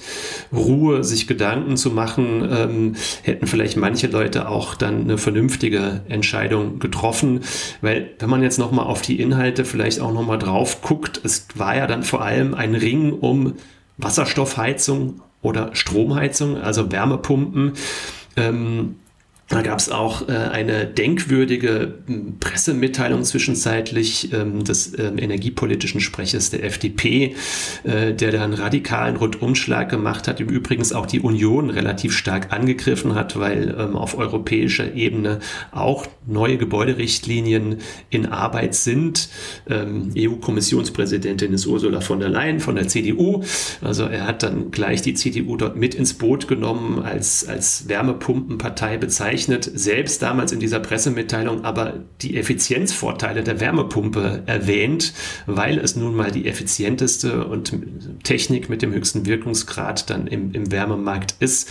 Ruhe, 0.53 1.03
sich 1.03 1.27
Gedanken 1.27 1.77
zu 1.77 1.91
machen, 1.91 2.47
ähm, 2.51 2.95
hätten 3.23 3.47
vielleicht 3.47 3.77
manche 3.77 4.07
Leute 4.07 4.49
auch 4.49 4.75
dann 4.75 5.01
eine 5.01 5.17
vernünftige 5.17 6.01
Entscheidung 6.07 6.79
getroffen, 6.79 7.41
weil 7.81 8.11
wenn 8.19 8.29
man 8.29 8.43
jetzt 8.43 8.59
nochmal 8.59 8.85
auf 8.85 9.01
die 9.01 9.19
Inhalte 9.19 9.65
vielleicht 9.65 9.99
auch 9.99 10.13
nochmal 10.13 10.39
drauf 10.39 10.81
guckt, 10.81 11.21
es 11.23 11.47
war 11.55 11.75
ja 11.75 11.87
dann 11.87 12.03
vor 12.03 12.23
allem 12.23 12.53
ein 12.53 12.75
Ring 12.75 13.13
um 13.13 13.53
Wasserstoffheizung 13.97 15.21
oder 15.41 15.69
Stromheizung, 15.73 16.57
also 16.57 16.91
Wärmepumpen. 16.91 17.73
Ähm, 18.35 18.95
da 19.47 19.61
gab 19.61 19.77
es 19.77 19.89
auch 19.89 20.27
äh, 20.27 20.31
eine 20.31 20.87
denkwürdige 20.87 21.99
hm, 22.07 22.39
Pressemitteilung 22.39 23.23
zwischenzeitlich 23.23 24.33
ähm, 24.33 24.63
des 24.63 24.97
ähm, 24.97 25.19
energiepolitischen 25.19 26.01
Sprechers 26.01 26.49
der 26.49 26.63
FDP, 26.63 27.35
äh, 27.83 28.13
der 28.13 28.31
da 28.31 28.43
einen 28.43 28.53
radikalen 28.53 29.17
Rundumschlag 29.17 29.89
gemacht 29.89 30.27
hat, 30.27 30.39
im 30.39 30.49
Übrigen 30.49 30.83
auch 30.95 31.05
die 31.05 31.19
Union 31.19 31.69
relativ 31.69 32.13
stark 32.13 32.51
angegriffen 32.53 33.13
hat, 33.13 33.39
weil 33.39 33.75
ähm, 33.77 33.95
auf 33.95 34.17
europäischer 34.17 34.95
Ebene 34.95 35.39
auch 35.71 36.07
neue 36.25 36.57
Gebäuderichtlinien 36.57 37.77
in 38.09 38.25
Arbeit 38.25 38.73
sind. 38.73 39.29
Ähm, 39.69 40.11
EU-Kommissionspräsidentin 40.17 41.53
ist 41.53 41.67
Ursula 41.67 42.01
von 42.01 42.19
der 42.19 42.29
Leyen 42.29 42.59
von 42.59 42.75
der 42.75 42.87
CDU. 42.87 43.43
Also 43.81 44.05
er 44.05 44.25
hat 44.25 44.41
dann 44.41 44.71
gleich 44.71 45.03
die 45.03 45.13
CDU 45.13 45.55
dort 45.55 45.75
mit 45.75 45.93
ins 45.93 46.15
Boot 46.15 46.47
genommen, 46.47 47.03
als, 47.03 47.47
als 47.47 47.87
Wärmepumpenpartei 47.87 48.97
bezeichnet 48.97 49.34
bezeichnet, 49.35 49.69
selbst 49.73 50.21
damals 50.21 50.53
in 50.53 50.61
dieser 50.61 50.79
Pressemitteilung 50.79 51.65
aber 51.65 51.93
die 52.21 52.37
Effizienzvorteile 52.37 53.43
der 53.43 53.59
Wärmepumpe 53.59 54.43
erwähnt, 54.45 55.13
weil 55.45 55.77
es 55.77 55.97
nun 55.97 56.15
mal 56.15 56.31
die 56.31 56.47
effizienteste 56.47 57.45
und 57.45 57.73
Technik 58.23 58.69
mit 58.69 58.81
dem 58.81 58.93
höchsten 58.93 59.25
Wirkungsgrad 59.25 60.09
dann 60.09 60.27
im, 60.27 60.53
im 60.53 60.71
Wärmemarkt 60.71 61.35
ist. 61.39 61.69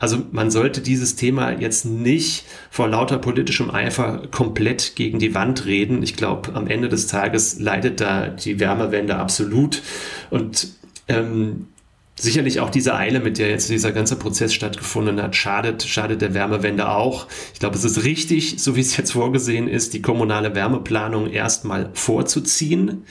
Also 0.00 0.18
man 0.32 0.50
sollte 0.50 0.80
dieses 0.80 1.14
Thema 1.14 1.52
jetzt 1.52 1.84
nicht 1.84 2.46
vor 2.68 2.88
lauter 2.88 3.18
politischem 3.18 3.70
Eifer 3.70 4.22
komplett 4.32 4.96
gegen 4.96 5.20
die 5.20 5.34
Wand 5.34 5.66
reden. 5.66 6.02
Ich 6.02 6.16
glaube, 6.16 6.54
am 6.54 6.66
Ende 6.66 6.88
des 6.88 7.06
Tages 7.06 7.60
leidet 7.60 8.00
da 8.00 8.26
die 8.26 8.58
Wärmewende 8.58 9.16
absolut 9.16 9.82
und 10.30 10.68
ähm, 11.06 11.66
sicherlich 12.16 12.60
auch 12.60 12.70
diese 12.70 12.94
Eile, 12.94 13.20
mit 13.20 13.38
der 13.38 13.50
jetzt 13.50 13.68
dieser 13.68 13.90
ganze 13.90 14.16
Prozess 14.16 14.54
stattgefunden 14.54 15.20
hat, 15.20 15.34
schadet, 15.34 15.82
schadet 15.82 16.22
der 16.22 16.32
Wärmewende 16.32 16.88
auch. 16.88 17.26
Ich 17.52 17.58
glaube, 17.58 17.76
es 17.76 17.84
ist 17.84 18.04
richtig, 18.04 18.56
so 18.58 18.76
wie 18.76 18.80
es 18.80 18.96
jetzt 18.96 19.12
vorgesehen 19.12 19.66
ist, 19.66 19.94
die 19.94 20.02
kommunale 20.02 20.54
Wärmeplanung 20.54 21.28
erstmal 21.28 21.90
vorzuziehen 21.92 23.04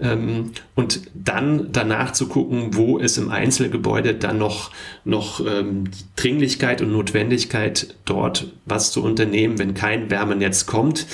ähm, 0.00 0.52
und 0.74 1.02
dann 1.14 1.68
danach 1.72 2.12
zu 2.12 2.26
gucken, 2.26 2.74
wo 2.74 2.98
es 2.98 3.18
im 3.18 3.30
Einzelgebäude 3.30 4.14
dann 4.14 4.38
noch, 4.38 4.70
noch 5.04 5.44
ähm, 5.46 5.84
Dringlichkeit 6.16 6.80
und 6.80 6.90
Notwendigkeit 6.90 7.94
dort 8.06 8.52
was 8.64 8.92
zu 8.92 9.02
unternehmen, 9.02 9.58
wenn 9.58 9.74
kein 9.74 10.10
Wärmenetz 10.10 10.64
kommt. 10.64 11.06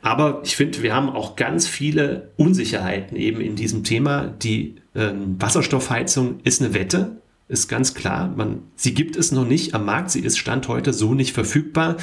Aber 0.00 0.40
ich 0.44 0.56
finde, 0.56 0.82
wir 0.82 0.94
haben 0.94 1.10
auch 1.10 1.36
ganz 1.36 1.66
viele 1.66 2.30
Unsicherheiten 2.36 3.16
eben 3.16 3.40
in 3.42 3.56
diesem 3.56 3.84
Thema. 3.84 4.26
Die 4.26 4.76
ähm, 4.98 5.36
Wasserstoffheizung 5.40 6.40
ist 6.44 6.60
eine 6.60 6.74
Wette 6.74 7.16
ist 7.48 7.68
ganz 7.68 7.94
klar. 7.94 8.32
Man, 8.36 8.62
sie 8.76 8.94
gibt 8.94 9.16
es 9.16 9.32
noch 9.32 9.46
nicht 9.46 9.74
am 9.74 9.86
Markt. 9.86 10.10
Sie 10.10 10.20
ist 10.20 10.38
Stand 10.38 10.68
heute 10.68 10.92
so 10.92 11.14
nicht 11.14 11.32
verfügbar. 11.32 11.96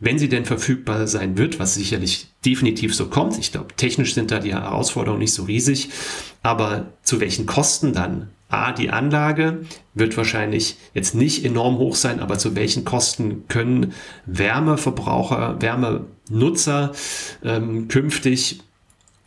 Wenn 0.00 0.18
sie 0.18 0.28
denn 0.28 0.44
verfügbar 0.44 1.06
sein 1.06 1.38
wird, 1.38 1.58
was 1.58 1.74
sicherlich 1.74 2.28
definitiv 2.44 2.94
so 2.94 3.06
kommt. 3.06 3.38
Ich 3.38 3.52
glaube, 3.52 3.74
technisch 3.76 4.14
sind 4.14 4.30
da 4.30 4.40
die 4.40 4.52
Herausforderungen 4.52 5.20
nicht 5.20 5.34
so 5.34 5.44
riesig. 5.44 5.90
Aber 6.42 6.86
zu 7.02 7.20
welchen 7.20 7.46
Kosten 7.46 7.92
dann? 7.92 8.30
A, 8.48 8.72
die 8.72 8.90
Anlage 8.90 9.60
wird 9.94 10.16
wahrscheinlich 10.16 10.76
jetzt 10.92 11.14
nicht 11.14 11.44
enorm 11.44 11.78
hoch 11.78 11.94
sein, 11.94 12.18
aber 12.18 12.36
zu 12.36 12.56
welchen 12.56 12.84
Kosten 12.84 13.46
können 13.46 13.92
Wärmeverbraucher, 14.26 15.62
Wärmenutzer 15.62 16.90
ähm, 17.44 17.86
künftig 17.86 18.60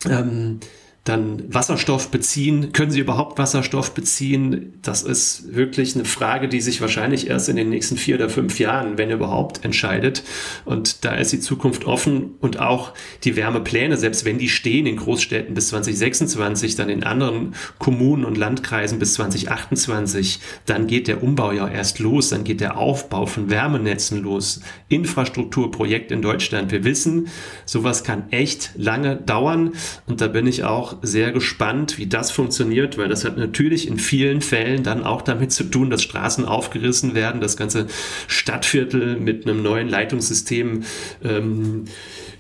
ähm, 0.10 0.60
dann 1.04 1.54
Wasserstoff 1.54 2.12
beziehen. 2.12 2.72
Können 2.72 2.92
sie 2.92 3.02
überhaupt 3.02 3.38
Wasserstoff 3.38 3.94
beziehen? 3.94 4.74
Das 4.82 5.04
ist 5.04 5.54
wirklich 5.54 5.96
eine 5.96 6.06
Frage, 6.06 6.48
die 6.48 6.62
sich 6.62 6.80
wahrscheinlich 6.80 7.30
erst 7.30 7.50
in 7.50 7.58
den 7.58 7.70
nächsten 7.70 7.98
vier 7.98 8.16
oder 8.16 8.30
fünf 8.30 8.58
Jahren, 8.58 8.98
wenn 8.98 9.12
überhaupt, 9.12 9.66
entscheidet. 9.66 10.24
Und 10.64 11.04
da 11.04 11.16
ist 11.16 11.34
die 11.34 11.42
Zukunft 11.42 11.84
offen 11.86 12.36
und 12.40 12.60
auch 12.60 12.94
die 13.26 13.36
Wärmepläne, 13.36 13.98
selbst 13.98 14.24
wenn 14.24 14.38
die 14.38 14.48
stehen 14.48 14.86
in 14.86 14.96
Großstädten 14.96 15.54
bis 15.54 15.70
2026, 15.70 16.78
dann 16.78 16.88
in 16.88 17.04
anderen 17.04 17.54
Kommunen 17.80 18.24
und 18.24 18.38
Landkreisen 18.38 18.98
bis 18.98 19.16
2028, 19.16 20.40
dann 20.66 20.88
geht 20.88 21.10
der 21.10 21.22
Umbau 21.22 21.52
ja 21.52 21.68
erst 21.68 22.00
los, 22.00 22.30
dann 22.30 22.46
geht 22.46 22.62
der 22.62 22.78
Aufbau 22.78 23.26
von 23.26 23.50
Wärmenetzen 23.50 24.24
los. 24.24 24.62
Infrastrukturprojekt 24.88 26.12
in 26.14 26.22
Deutschland. 26.22 26.72
Wir 26.72 26.86
wissen, 26.86 27.28
sowas 27.66 28.06
kann 28.06 28.32
echt 28.32 28.72
lange 28.78 29.18
dauern 29.18 29.74
und 30.08 30.22
da 30.22 30.30
bin 30.30 30.48
ich 30.48 30.64
auch 30.64 30.93
sehr 31.02 31.32
gespannt, 31.32 31.98
wie 31.98 32.08
das 32.08 32.32
funktioniert, 32.32 32.98
weil 32.98 33.10
das 33.10 33.26
hat 33.26 33.38
natürlich 33.38 33.88
in 33.88 33.98
vielen 33.98 34.42
Fällen 34.42 34.84
dann 34.84 35.04
auch 35.04 35.22
damit 35.22 35.52
zu 35.52 35.66
tun, 35.66 35.90
dass 35.90 36.04
Straßen 36.04 36.46
aufgerissen 36.46 37.16
werden, 37.16 37.42
das 37.42 37.58
ganze 37.58 37.88
Stadtviertel 38.28 39.18
mit 39.18 39.48
einem 39.48 39.64
neuen 39.64 39.90
Leitungssystem 39.90 40.84
ähm, 41.24 41.86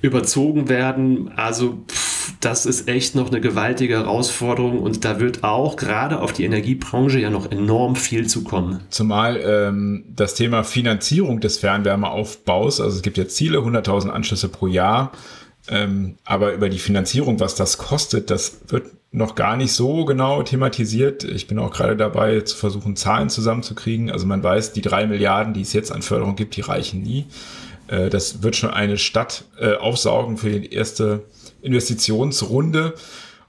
überzogen 0.01 0.69
werden. 0.69 1.31
Also 1.36 1.83
pff, 1.89 2.33
das 2.39 2.65
ist 2.65 2.88
echt 2.88 3.15
noch 3.15 3.29
eine 3.29 3.41
gewaltige 3.41 3.95
Herausforderung 3.95 4.79
und 4.79 5.05
da 5.05 5.19
wird 5.19 5.43
auch 5.43 5.75
gerade 5.75 6.19
auf 6.19 6.33
die 6.33 6.43
Energiebranche 6.43 7.19
ja 7.19 7.29
noch 7.29 7.51
enorm 7.51 7.95
viel 7.95 8.27
zukommen. 8.27 8.81
Zumal 8.89 9.39
ähm, 9.43 10.05
das 10.15 10.36
Thema 10.36 10.63
Finanzierung 10.63 11.39
des 11.39 11.57
Fernwärmeaufbaus, 11.57 12.81
also 12.81 12.95
es 12.95 13.01
gibt 13.01 13.17
ja 13.17 13.27
Ziele, 13.27 13.60
100.000 13.60 14.10
Anschlüsse 14.10 14.50
pro 14.50 14.67
Jahr. 14.67 15.12
Ähm, 15.70 16.17
aber 16.25 16.53
über 16.53 16.70
die 16.70 16.79
Finanzierung, 16.79 17.39
was 17.39 17.55
das 17.55 17.77
kostet, 17.77 18.29
das 18.29 18.60
wird 18.67 18.88
noch 19.12 19.36
gar 19.36 19.55
nicht 19.55 19.72
so 19.72 20.05
genau 20.05 20.41
thematisiert. 20.43 21.24
Ich 21.24 21.48
bin 21.48 21.60
auch 21.60 21.72
gerade 21.72 21.96
dabei, 21.96 22.41
zu 22.41 22.58
versuchen, 22.58 22.96
Zahlen 22.96 23.29
zusammenzukriegen. 23.29 24.10
Also 24.10 24.25
man 24.25 24.43
weiß, 24.43 24.74
die 24.74 24.82
drei 24.82 25.05
Milliarden, 25.05 25.53
die 25.53 25.62
es 25.62 25.72
jetzt 25.74 25.91
an 25.91 26.01
Förderung 26.01 26.36
gibt, 26.36 26.55
die 26.55 26.62
reichen 26.62 27.01
nie. 27.03 27.27
Äh, 27.88 28.10
das 28.10 28.43
wird 28.43 28.55
schon 28.55 28.72
eine 28.72 28.98
Stadt 28.98 29.46
äh, 29.60 29.75
aufsaugen 29.75 30.38
für 30.38 30.50
die 30.50 30.74
erste 30.74 31.25
Investitionsrunde. 31.62 32.96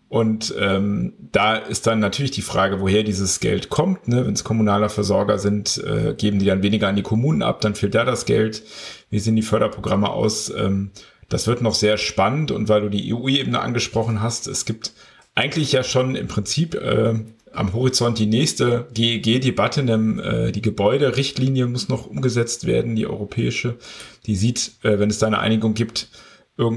Und 0.08 0.54
ähm, 0.60 1.14
da 1.32 1.56
ist 1.56 1.88
dann 1.88 1.98
natürlich 1.98 2.30
die 2.30 2.42
Frage, 2.42 2.80
woher 2.80 3.02
dieses 3.02 3.40
Geld 3.40 3.68
kommt. 3.68 4.06
Ne? 4.06 4.24
Wenn 4.24 4.34
es 4.34 4.44
kommunaler 4.44 4.88
Versorger 4.88 5.38
sind, 5.38 5.82
äh, 5.82 6.14
geben 6.14 6.38
die 6.38 6.46
dann 6.46 6.62
weniger 6.62 6.86
an 6.88 6.94
die 6.94 7.02
Kommunen 7.02 7.42
ab, 7.42 7.60
dann 7.62 7.74
fehlt 7.74 7.96
da 7.96 8.04
das 8.04 8.26
Geld. 8.26 8.62
Wie 9.10 9.18
sehen 9.18 9.34
die 9.34 9.42
Förderprogramme 9.42 10.10
aus? 10.10 10.52
Ähm, 10.56 10.90
das 11.34 11.48
wird 11.48 11.62
noch 11.62 11.74
sehr 11.74 11.98
spannend 11.98 12.52
und 12.52 12.68
weil 12.68 12.82
du 12.82 12.88
die 12.88 13.12
EU-Ebene 13.12 13.58
angesprochen 13.58 14.22
hast, 14.22 14.46
es 14.46 14.64
gibt 14.64 14.92
eigentlich 15.34 15.72
ja 15.72 15.82
schon 15.82 16.14
im 16.14 16.28
Prinzip 16.28 16.76
äh, 16.76 17.14
am 17.52 17.72
Horizont 17.72 18.20
die 18.20 18.26
nächste 18.26 18.86
GEG-Debatte, 18.94 19.80
äh, 19.80 20.52
die 20.52 20.62
Gebäuderichtlinie 20.62 21.66
muss 21.66 21.88
noch 21.88 22.06
umgesetzt 22.06 22.68
werden, 22.68 22.94
die 22.94 23.08
europäische. 23.08 23.78
Die 24.26 24.36
sieht, 24.36 24.74
äh, 24.84 25.00
wenn 25.00 25.10
es 25.10 25.18
da 25.18 25.26
eine 25.26 25.40
Einigung 25.40 25.74
gibt, 25.74 26.08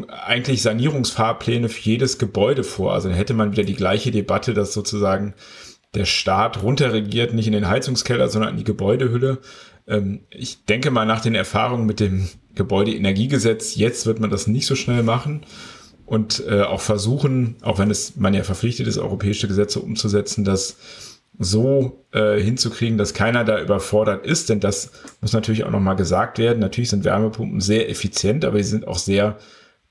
eigentlich 0.10 0.64
Sanierungsfahrpläne 0.64 1.70
für 1.70 1.88
jedes 1.88 2.18
Gebäude 2.18 2.64
vor. 2.64 2.94
Also 2.94 3.10
dann 3.10 3.18
hätte 3.18 3.36
man 3.36 3.52
wieder 3.52 3.64
die 3.64 3.76
gleiche 3.76 4.10
Debatte, 4.10 4.56
dass 4.56 4.74
sozusagen 4.74 5.36
der 5.94 6.06
Staat 6.06 6.64
runterregiert, 6.64 7.36
nicht 7.36 7.46
in 7.46 7.54
den 7.54 7.68
Heizungskeller, 7.68 8.28
sondern 8.28 8.54
in 8.54 8.58
die 8.58 8.64
Gebäudehülle. 8.64 9.38
Ähm, 9.88 10.22
ich 10.30 10.66
denke 10.66 10.92
mal 10.92 11.06
nach 11.06 11.22
den 11.22 11.36
Erfahrungen 11.36 11.86
mit 11.86 12.00
dem 12.00 12.30
Gebäudeenergiegesetz, 12.56 13.76
jetzt 13.76 14.06
wird 14.06 14.20
man 14.20 14.30
das 14.30 14.48
nicht 14.48 14.66
so 14.66 14.76
schnell 14.76 15.04
machen 15.04 15.46
und 16.06 16.44
äh, 16.48 16.62
auch 16.62 16.82
versuchen, 16.82 17.56
auch 17.62 17.80
wenn 17.80 17.92
es 17.92 18.16
man 18.16 18.34
ja 18.34 18.44
verpflichtet 18.44 18.88
ist, 18.88 18.98
europäische 18.98 19.48
Gesetze 19.48 19.80
umzusetzen, 19.80 20.44
das 20.44 20.78
so 21.40 22.06
äh, 22.14 22.40
hinzukriegen, 22.40 22.98
dass 22.98 23.14
keiner 23.14 23.44
da 23.44 23.62
überfordert 23.62 24.26
ist, 24.26 24.50
denn 24.50 24.60
das 24.60 24.92
muss 25.22 25.34
natürlich 25.34 25.66
auch 25.66 25.72
nochmal 25.72 25.96
gesagt 25.96 26.40
werden. 26.40 26.60
Natürlich 26.60 26.90
sind 26.90 27.06
Wärmepumpen 27.06 27.62
sehr 27.62 27.90
effizient, 27.90 28.44
aber 28.44 28.58
sie 28.58 28.70
sind 28.70 28.88
auch 28.88 28.98
sehr 28.98 29.38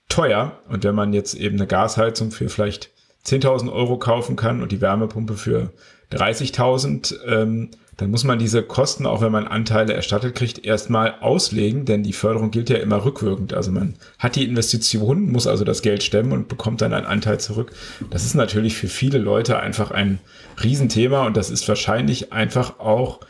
teuer. 0.09 0.61
Und 0.69 0.83
wenn 0.85 0.95
man 0.95 1.13
jetzt 1.13 1.35
eben 1.35 1.57
eine 1.57 1.67
Gasheizung 1.67 2.33
für 2.33 2.49
vielleicht 2.49 2.91
10.000 3.27 3.73
Euro 3.73 3.99
kaufen 3.99 4.37
kann 4.37 4.63
und 4.63 4.73
die 4.73 4.81
Wärmepumpe 4.81 5.35
für 5.35 5.73
30.000, 6.13 7.15
ähm, 7.27 7.71
dann 7.97 8.11
muss 8.11 8.25
man 8.25 8.39
diese 8.39 8.63
Kosten, 8.63 9.07
auch 9.07 9.23
wenn 9.23 9.33
man 9.33 9.47
Anteile 9.47 9.95
erstattet 9.95 10.35
kriegt, 10.35 10.65
erstmal 10.65 11.15
auslegen, 11.21 11.87
denn 11.87 12.03
die 12.03 12.13
Förderung 12.13 12.51
gilt 12.51 12.69
ja 12.69 12.77
immer 12.77 13.05
rückwirkend. 13.05 13.55
Also 13.55 13.73
man 13.73 13.95
hat 14.19 14.37
die 14.37 14.45
Investition, 14.45 15.33
muss 15.33 15.47
also 15.47 15.65
das 15.65 15.81
Geld 15.81 16.03
stemmen 16.03 16.33
und 16.33 16.49
bekommt 16.49 16.83
dann 16.83 16.93
einen 16.93 17.07
Anteil 17.07 17.41
zurück. 17.41 17.73
Das 18.11 18.25
ist 18.25 18.35
natürlich 18.35 18.77
für 18.77 18.89
viele 18.89 19.19
Leute 19.19 19.59
einfach 19.59 19.91
ein 19.91 20.19
Riesenthema 20.63 21.27
und 21.27 21.37
das 21.39 21.49
ist 21.49 21.67
wahrscheinlich 21.69 22.35
einfach 22.35 22.81
auch 22.81 23.21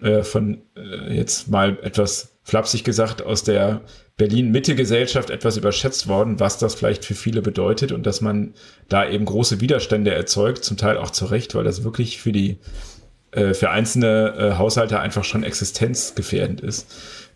äh, 0.00 0.22
von 0.22 0.62
äh, 0.74 1.14
jetzt 1.14 1.50
mal 1.50 1.78
etwas 1.82 2.38
flapsig 2.44 2.84
gesagt 2.84 3.20
aus 3.22 3.42
der 3.44 3.82
Berlin-Mitte-Gesellschaft 4.16 5.28
etwas 5.28 5.58
überschätzt 5.58 6.08
worden, 6.08 6.40
was 6.40 6.56
das 6.56 6.74
vielleicht 6.74 7.04
für 7.04 7.14
viele 7.14 7.42
bedeutet 7.42 7.92
und 7.92 8.06
dass 8.06 8.22
man 8.22 8.54
da 8.88 9.06
eben 9.06 9.26
große 9.26 9.60
Widerstände 9.60 10.14
erzeugt, 10.14 10.64
zum 10.64 10.78
Teil 10.78 10.96
auch 10.96 11.10
zu 11.10 11.26
Recht, 11.26 11.54
weil 11.54 11.64
das 11.64 11.84
wirklich 11.84 12.18
für 12.20 12.32
die 12.32 12.58
äh, 13.32 13.54
für 13.54 13.70
einzelne 13.70 14.34
äh, 14.36 14.58
Haushalte 14.58 15.00
einfach 15.00 15.24
schon 15.24 15.44
existenzgefährdend 15.44 16.60
ist. 16.60 16.86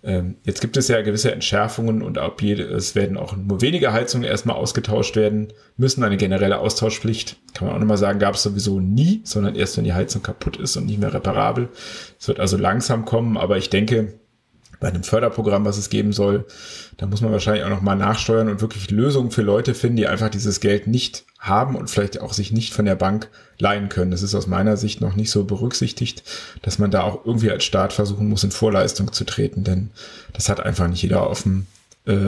Ähm, 0.04 0.36
jetzt 0.44 0.60
gibt 0.60 0.76
es 0.76 0.88
ja 0.88 1.00
gewisse 1.02 1.32
Entschärfungen 1.32 2.02
und 2.02 2.18
ab 2.18 2.42
jede, 2.42 2.64
es 2.64 2.96
werden 2.96 3.16
auch 3.16 3.36
nur 3.36 3.60
wenige 3.60 3.92
Heizungen 3.92 4.28
erstmal 4.28 4.56
ausgetauscht 4.56 5.14
werden 5.14 5.52
müssen. 5.76 6.02
Eine 6.02 6.16
generelle 6.16 6.58
Austauschpflicht, 6.58 7.36
kann 7.54 7.68
man 7.68 7.76
auch 7.76 7.80
nochmal 7.80 7.98
sagen, 7.98 8.18
gab 8.18 8.34
es 8.34 8.42
sowieso 8.42 8.80
nie, 8.80 9.20
sondern 9.24 9.54
erst, 9.54 9.76
wenn 9.76 9.84
die 9.84 9.92
Heizung 9.92 10.22
kaputt 10.22 10.56
ist 10.56 10.76
und 10.76 10.86
nicht 10.86 10.98
mehr 10.98 11.14
reparabel. 11.14 11.68
Es 12.18 12.26
wird 12.26 12.40
also 12.40 12.56
langsam 12.56 13.04
kommen, 13.04 13.36
aber 13.36 13.58
ich 13.58 13.70
denke, 13.70 14.14
bei 14.82 14.88
einem 14.88 15.04
Förderprogramm, 15.04 15.64
was 15.64 15.78
es 15.78 15.90
geben 15.90 16.12
soll, 16.12 16.44
da 16.96 17.06
muss 17.06 17.20
man 17.20 17.30
wahrscheinlich 17.30 17.62
auch 17.62 17.70
nochmal 17.70 17.94
nachsteuern 17.96 18.48
und 18.48 18.60
wirklich 18.60 18.90
Lösungen 18.90 19.30
für 19.30 19.42
Leute 19.42 19.74
finden, 19.74 19.96
die 19.96 20.08
einfach 20.08 20.28
dieses 20.28 20.58
Geld 20.58 20.88
nicht 20.88 21.24
haben 21.38 21.76
und 21.76 21.88
vielleicht 21.88 22.20
auch 22.20 22.32
sich 22.32 22.50
nicht 22.50 22.74
von 22.74 22.84
der 22.84 22.96
Bank 22.96 23.28
leihen 23.58 23.88
können. 23.88 24.10
Das 24.10 24.22
ist 24.22 24.34
aus 24.34 24.48
meiner 24.48 24.76
Sicht 24.76 25.00
noch 25.00 25.14
nicht 25.14 25.30
so 25.30 25.44
berücksichtigt, 25.44 26.24
dass 26.62 26.80
man 26.80 26.90
da 26.90 27.02
auch 27.02 27.24
irgendwie 27.24 27.52
als 27.52 27.62
Staat 27.62 27.92
versuchen 27.92 28.28
muss, 28.28 28.42
in 28.42 28.50
Vorleistung 28.50 29.12
zu 29.12 29.24
treten, 29.24 29.62
denn 29.62 29.90
das 30.32 30.48
hat 30.48 30.58
einfach 30.58 30.88
nicht 30.88 31.02
jeder 31.02 31.28
auf 31.28 31.44
dem 31.44 31.66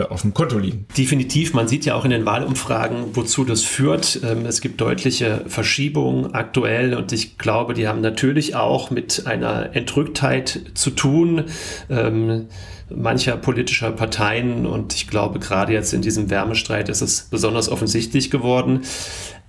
auf 0.08 0.22
dem 0.22 0.34
Konto 0.34 0.58
liegen. 0.58 0.86
Definitiv, 0.96 1.52
man 1.52 1.66
sieht 1.66 1.84
ja 1.84 1.96
auch 1.96 2.04
in 2.04 2.12
den 2.12 2.24
Wahlumfragen, 2.24 3.16
wozu 3.16 3.44
das 3.44 3.62
führt. 3.62 4.20
Ähm, 4.22 4.46
es 4.46 4.60
gibt 4.60 4.80
deutliche 4.80 5.42
Verschiebungen 5.48 6.32
aktuell 6.32 6.94
und 6.94 7.12
ich 7.12 7.38
glaube, 7.38 7.74
die 7.74 7.88
haben 7.88 8.00
natürlich 8.00 8.54
auch 8.54 8.90
mit 8.90 9.26
einer 9.26 9.74
Entrücktheit 9.74 10.60
zu 10.74 10.90
tun 10.90 11.44
ähm, 11.90 12.46
mancher 12.88 13.36
politischer 13.36 13.90
Parteien 13.90 14.66
und 14.66 14.94
ich 14.94 15.08
glaube, 15.08 15.38
gerade 15.38 15.72
jetzt 15.72 15.92
in 15.92 16.02
diesem 16.02 16.30
Wärmestreit 16.30 16.88
ist 16.88 17.00
es 17.00 17.28
besonders 17.30 17.68
offensichtlich 17.68 18.30
geworden. 18.30 18.82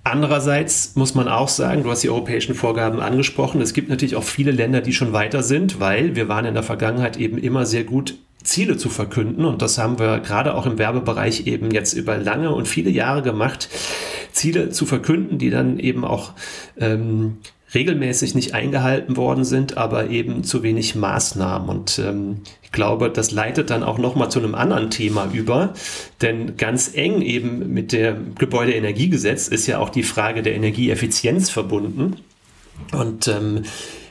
Andererseits 0.04 0.94
muss 0.94 1.14
man 1.14 1.28
auch 1.28 1.48
sagen, 1.48 1.82
du 1.82 1.90
hast 1.90 2.02
die 2.02 2.10
europäischen 2.10 2.54
Vorgaben 2.54 3.00
angesprochen, 3.00 3.60
es 3.60 3.74
gibt 3.74 3.88
natürlich 3.88 4.16
auch 4.16 4.24
viele 4.24 4.52
Länder, 4.52 4.80
die 4.80 4.92
schon 4.92 5.12
weiter 5.12 5.42
sind, 5.42 5.80
weil 5.80 6.14
wir 6.14 6.28
waren 6.28 6.44
in 6.44 6.54
der 6.54 6.62
Vergangenheit 6.62 7.16
eben 7.16 7.38
immer 7.38 7.66
sehr 7.66 7.84
gut 7.84 8.14
Ziele 8.46 8.76
zu 8.76 8.88
verkünden 8.88 9.44
und 9.44 9.60
das 9.60 9.78
haben 9.78 9.98
wir 9.98 10.20
gerade 10.20 10.54
auch 10.54 10.66
im 10.66 10.78
Werbebereich 10.78 11.46
eben 11.46 11.70
jetzt 11.70 11.92
über 11.94 12.16
lange 12.16 12.54
und 12.54 12.68
viele 12.68 12.90
Jahre 12.90 13.22
gemacht, 13.22 13.68
Ziele 14.32 14.70
zu 14.70 14.86
verkünden, 14.86 15.38
die 15.38 15.50
dann 15.50 15.78
eben 15.78 16.04
auch 16.04 16.32
ähm, 16.78 17.38
regelmäßig 17.74 18.34
nicht 18.34 18.54
eingehalten 18.54 19.16
worden 19.16 19.44
sind, 19.44 19.76
aber 19.76 20.10
eben 20.10 20.44
zu 20.44 20.62
wenig 20.62 20.94
Maßnahmen. 20.94 21.68
Und 21.68 21.98
ähm, 21.98 22.42
ich 22.62 22.70
glaube, 22.72 23.10
das 23.10 23.32
leitet 23.32 23.70
dann 23.70 23.82
auch 23.82 23.98
nochmal 23.98 24.30
zu 24.30 24.38
einem 24.38 24.54
anderen 24.54 24.90
Thema 24.90 25.28
über, 25.32 25.74
denn 26.22 26.56
ganz 26.56 26.92
eng 26.94 27.22
eben 27.22 27.72
mit 27.72 27.92
dem 27.92 28.34
Gebäudeenergiegesetz 28.36 29.48
ist 29.48 29.66
ja 29.66 29.78
auch 29.78 29.90
die 29.90 30.04
Frage 30.04 30.42
der 30.42 30.54
Energieeffizienz 30.54 31.50
verbunden. 31.50 32.16
Und 32.92 33.28
ähm, 33.28 33.64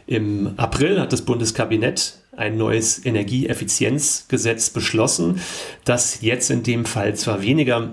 im 0.08 0.54
April 0.58 1.00
hat 1.00 1.14
das 1.14 1.24
Bundeskabinett 1.24 2.20
ein 2.38 2.58
neues 2.58 3.06
Energieeffizienzgesetz 3.06 4.70
beschlossen, 4.70 5.42
das 5.84 6.22
jetzt 6.22 6.50
in 6.52 6.64
dem 6.64 6.86
Fall 6.86 7.16
zwar 7.16 7.42
weniger 7.42 7.92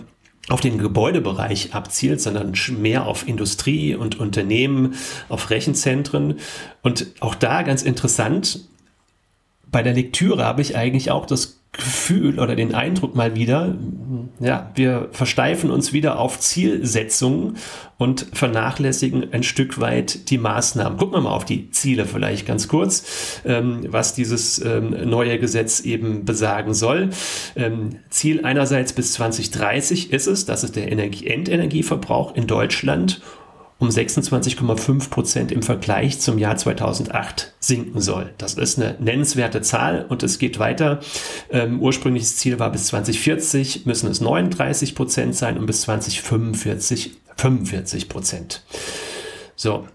auf 0.48 0.61
den 0.61 0.78
Gebäudebereich 0.78 1.74
abzielt, 1.74 2.20
sondern 2.20 2.52
mehr 2.78 3.07
auf 3.07 3.28
Industrie 3.28 3.94
und 3.94 4.18
Unternehmen, 4.18 4.94
auf 5.28 5.50
Rechenzentren. 5.50 6.40
Und 6.83 7.07
auch 7.20 7.35
da 7.35 7.62
ganz 7.62 7.83
interessant, 7.83 8.68
bei 9.72 9.82
der 9.82 9.94
Lektüre 9.94 10.44
habe 10.44 10.62
ich 10.62 10.76
eigentlich 10.76 11.11
auch 11.11 11.26
das 11.26 11.62
Gefühl 11.72 12.38
oder 12.38 12.54
den 12.54 12.74
Eindruck 12.74 13.16
mal 13.16 13.35
wieder, 13.35 13.74
ja, 14.40 14.70
wir 14.74 15.08
versteifen 15.12 15.70
uns 15.70 15.94
wieder 15.94 16.18
auf 16.18 16.38
Zielsetzungen 16.38 17.56
und 17.96 18.26
vernachlässigen 18.35 19.32
ein 19.32 19.42
Stück 19.42 19.80
weit 19.80 20.28
die 20.28 20.37
Maßnahmen. 20.37 20.98
Gucken 20.98 21.14
wir 21.14 21.20
mal 21.22 21.30
auf 21.30 21.46
die 21.46 21.70
Ziele 21.70 22.04
vielleicht 22.04 22.46
ganz 22.46 22.68
kurz, 22.68 23.40
ähm, 23.46 23.87
was 23.88 24.14
dieses 24.14 24.62
ähm, 24.62 25.08
neue 25.08 25.38
Gesetz 25.38 25.80
eben 25.80 26.26
besagen 26.26 26.74
soll. 26.74 27.08
Ähm, 27.56 28.00
Ziel 28.11 28.44
einerseits 28.44 28.92
bis 28.92 29.14
2030 29.14 30.12
ist 30.12 30.26
es, 30.26 30.44
dass 30.44 30.64
es 30.64 30.72
der 30.72 30.92
Energie 30.92 31.26
Endenergieverbrauch 31.26 32.37
in 32.37 32.46
Deutschland 32.46 33.22
um 33.83 33.88
26,5 33.88 35.11
Prozent 35.11 35.51
im 35.51 35.64
Vergleich 35.64 36.21
zum 36.21 36.38
Jahr 36.38 36.57
2008 36.57 37.53
sinken 37.59 38.01
soll. 38.01 38.33
Das 38.38 38.55
ist 38.55 38.79
eine 38.79 38.97
nennenswerte 39.01 39.61
Zahl 39.61 40.07
und 40.09 40.23
es 40.23 40.38
geht 40.38 40.61
weiter. 40.61 41.01
Ähm, 41.51 41.81
ursprüngliches 41.81 42.37
Ziel 42.37 42.61
war 42.61 42.71
bis 42.71 42.87
2040 42.87 43.85
müssen 43.85 44.09
es 44.09 44.21
39 44.21 44.95
Prozent 44.95 45.35
sein 45.35 45.59
und 45.59 45.66
bis 45.66 45.81
2045 45.81 47.16
45 47.37 48.09
Prozent. 48.09 48.62
So, 49.57 49.88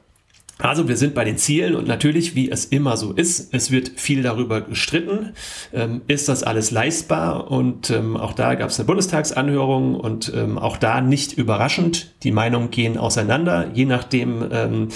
also 0.60 0.88
wir 0.88 0.98
sind 0.98 1.14
bei 1.14 1.24
den 1.24 1.38
Zielen 1.38 1.76
und 1.76 1.88
natürlich, 1.88 2.36
wie 2.36 2.50
es 2.50 2.66
immer 2.66 2.98
so 2.98 3.14
ist, 3.14 3.54
es 3.54 3.70
wird 3.70 3.92
viel 3.96 4.24
darüber 4.24 4.62
gestritten. 4.62 5.34
Ähm, 5.72 6.02
ist 6.08 6.30
das 6.30 6.42
alles 6.42 6.72
leistbar? 6.72 7.52
Und 7.52 7.92
ähm, 7.92 8.18
auch 8.18 8.34
da 8.34 8.56
gab 8.56 8.70
es 8.70 8.80
eine 8.80 8.88
Bundestagsanhörung 8.88 9.96
und 9.96 10.32
ähm, 10.36 10.58
auch 10.58 10.78
da 10.78 11.02
nicht 11.02 11.34
überraschend. 11.34 12.16
Die 12.24 12.32
Meinungen 12.32 12.72
gehen 12.72 12.98
auseinander, 12.98 13.70
je 13.74 13.86
nachdem, 13.86 14.46
ähm, 14.52 14.88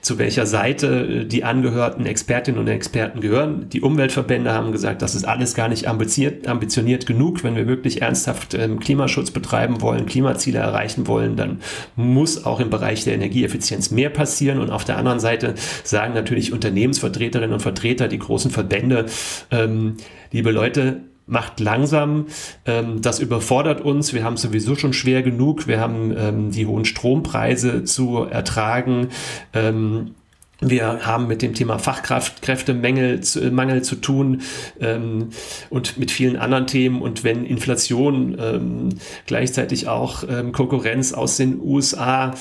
zu 0.00 0.18
welcher 0.18 0.46
Seite 0.46 1.26
die 1.26 1.44
angehörten 1.44 2.06
Expertinnen 2.06 2.58
und 2.58 2.68
Experten 2.68 3.20
gehören. 3.20 3.68
Die 3.68 3.82
Umweltverbände 3.82 4.52
haben 4.52 4.72
gesagt, 4.72 5.02
das 5.02 5.14
ist 5.14 5.24
alles 5.24 5.54
gar 5.54 5.68
nicht 5.68 5.86
ambitioniert, 5.86 6.48
ambitioniert 6.48 7.04
genug. 7.04 7.44
Wenn 7.44 7.56
wir 7.56 7.66
wirklich 7.66 8.00
ernsthaft 8.00 8.54
ähm, 8.54 8.80
Klimaschutz 8.80 9.30
betreiben 9.30 9.82
wollen, 9.82 10.06
Klimaziele 10.06 10.60
erreichen 10.60 11.06
wollen, 11.06 11.36
dann 11.36 11.60
muss 11.94 12.46
auch 12.46 12.60
im 12.60 12.70
Bereich 12.70 13.04
der 13.04 13.14
Energieeffizienz 13.14 13.90
mehr 13.90 14.08
passieren. 14.08 14.60
Und 14.60 14.70
auf 14.70 14.84
der 14.84 14.96
anderen 14.96 15.09
anderen 15.10 15.20
Seite 15.20 15.54
sagen 15.84 16.14
natürlich 16.14 16.52
Unternehmensvertreterinnen 16.52 17.54
und 17.54 17.60
Vertreter, 17.60 18.08
die 18.08 18.18
großen 18.18 18.50
Verbände, 18.50 19.06
ähm, 19.50 19.96
liebe 20.30 20.50
Leute, 20.50 21.02
macht 21.26 21.60
langsam. 21.60 22.26
Ähm, 22.66 23.00
das 23.02 23.20
überfordert 23.20 23.80
uns. 23.80 24.12
Wir 24.12 24.24
haben 24.24 24.36
sowieso 24.36 24.74
schon 24.74 24.92
schwer 24.92 25.22
genug. 25.22 25.68
Wir 25.68 25.80
haben 25.80 26.12
ähm, 26.16 26.50
die 26.50 26.66
hohen 26.66 26.84
Strompreise 26.84 27.84
zu 27.84 28.24
ertragen. 28.24 29.08
Ähm, 29.52 30.14
wir 30.60 31.06
haben 31.06 31.26
mit 31.26 31.42
dem 31.42 31.54
Thema 31.54 31.78
Fachkräftemangel 31.78 33.20
zu, 33.20 33.50
Mangel 33.50 33.82
zu 33.82 33.96
tun 33.96 34.42
ähm, 34.80 35.30
und 35.70 35.98
mit 35.98 36.10
vielen 36.10 36.36
anderen 36.36 36.66
Themen. 36.66 37.00
Und 37.00 37.24
wenn 37.24 37.44
Inflation 37.44 38.36
ähm, 38.38 38.88
gleichzeitig 39.26 39.88
auch 39.88 40.24
ähm, 40.28 40.52
Konkurrenz 40.52 41.12
aus 41.12 41.36
den 41.36 41.60
USA 41.60 42.34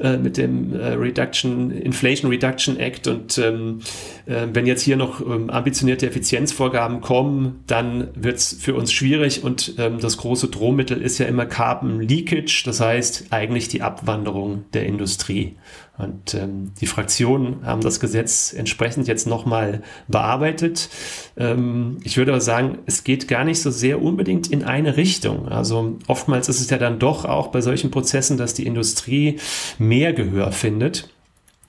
äh, 0.00 0.16
mit 0.16 0.36
dem 0.36 0.72
äh, 0.72 0.94
Reduction, 0.94 1.70
Inflation 1.70 2.30
Reduction 2.30 2.78
Act 2.78 3.08
und 3.08 3.38
ähm, 3.38 3.80
äh, 4.26 4.46
wenn 4.52 4.66
jetzt 4.66 4.82
hier 4.82 4.96
noch 4.96 5.20
ähm, 5.20 5.50
ambitionierte 5.50 6.06
Effizienzvorgaben 6.06 7.00
kommen, 7.00 7.62
dann 7.66 8.08
wird 8.14 8.38
es 8.38 8.56
für 8.58 8.74
uns 8.74 8.92
schwierig. 8.92 9.44
Und 9.44 9.74
ähm, 9.78 9.98
das 10.00 10.16
große 10.16 10.48
Drohmittel 10.48 11.00
ist 11.00 11.18
ja 11.18 11.26
immer 11.26 11.46
Carbon 11.46 12.00
Leakage, 12.00 12.62
das 12.64 12.80
heißt 12.80 13.26
eigentlich 13.30 13.68
die 13.68 13.82
Abwanderung 13.82 14.64
der 14.72 14.86
Industrie. 14.86 15.56
Und 15.98 16.34
ähm, 16.34 16.72
die 16.80 16.86
Fraktionen 16.86 17.64
haben 17.64 17.80
das 17.80 18.00
Gesetz 18.00 18.52
entsprechend 18.52 19.08
jetzt 19.08 19.26
nochmal 19.26 19.82
bearbeitet. 20.08 20.90
Ähm, 21.36 21.98
ich 22.04 22.18
würde 22.18 22.32
aber 22.32 22.40
sagen, 22.40 22.78
es 22.86 23.02
geht 23.02 23.28
gar 23.28 23.44
nicht 23.44 23.62
so 23.62 23.70
sehr 23.70 24.02
unbedingt 24.02 24.48
in 24.48 24.62
eine 24.62 24.96
Richtung. 24.96 25.48
Also 25.48 25.96
oftmals 26.06 26.48
ist 26.48 26.60
es 26.60 26.68
ja 26.68 26.76
dann 26.76 26.98
doch 26.98 27.24
auch 27.24 27.48
bei 27.48 27.62
solchen 27.62 27.90
Prozessen, 27.90 28.36
dass 28.36 28.52
die 28.52 28.66
Industrie 28.66 29.38
mehr 29.78 30.12
Gehör 30.12 30.52
findet. 30.52 31.08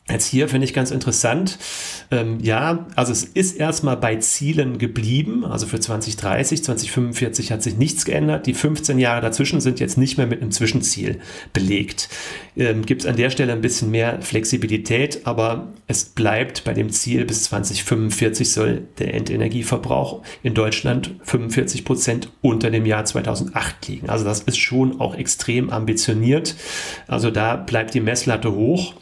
Jetzt 0.10 0.28
hier 0.28 0.48
finde 0.48 0.64
ich 0.64 0.74
ganz 0.74 0.92
interessant. 0.92 1.58
Ähm, 2.12 2.38
ja, 2.42 2.86
also 2.96 3.12
es 3.12 3.26
ist 3.26 3.58
erstmal 3.58 3.98
bei 3.98 4.16
Zielen 4.16 4.78
geblieben. 4.78 5.44
Also 5.44 5.68
für 5.68 5.82
2030, 5.82 6.64
2045 6.64 7.52
hat 7.52 7.62
sich 7.62 7.76
nichts 7.76 8.06
geändert. 8.06 8.48
Die 8.48 8.54
15 8.54 9.00
Jahre 9.00 9.22
dazwischen 9.22 9.60
sind 9.60 9.82
jetzt 9.82 9.98
nicht 9.98 10.18
mehr 10.18 10.26
mit 10.26 10.42
einem 10.42 10.52
Zwischenziel 10.52 11.20
belegt. 11.52 12.08
Ähm, 12.56 12.86
Gibt 12.86 13.02
es 13.02 13.08
an 13.08 13.18
der 13.18 13.30
Stelle 13.30 13.52
ein 13.52 13.60
bisschen 13.60 13.92
mehr 13.92 14.22
Flexibilität, 14.22 15.28
aber 15.28 15.74
es 15.88 16.06
bleibt 16.06 16.64
bei 16.64 16.74
dem 16.74 16.90
Ziel 16.90 17.26
bis 17.26 17.44
2045 17.44 18.52
soll 18.52 18.88
der 19.00 19.14
Endenergieverbrauch 19.14 20.24
in 20.42 20.54
Deutschland 20.54 21.16
45 21.24 21.84
Prozent 21.84 22.32
unter 22.42 22.72
dem 22.72 22.86
Jahr 22.86 23.04
2008 23.04 23.88
liegen. 23.90 24.10
Also 24.10 24.24
das 24.24 24.40
ist 24.42 24.58
schon 24.58 25.02
auch 25.02 25.16
extrem 25.16 25.70
ambitioniert. 25.70 26.56
Also 27.08 27.30
da 27.30 27.58
bleibt 27.58 27.94
die 27.94 28.00
Messlatte 28.00 28.54
hoch. 28.54 28.94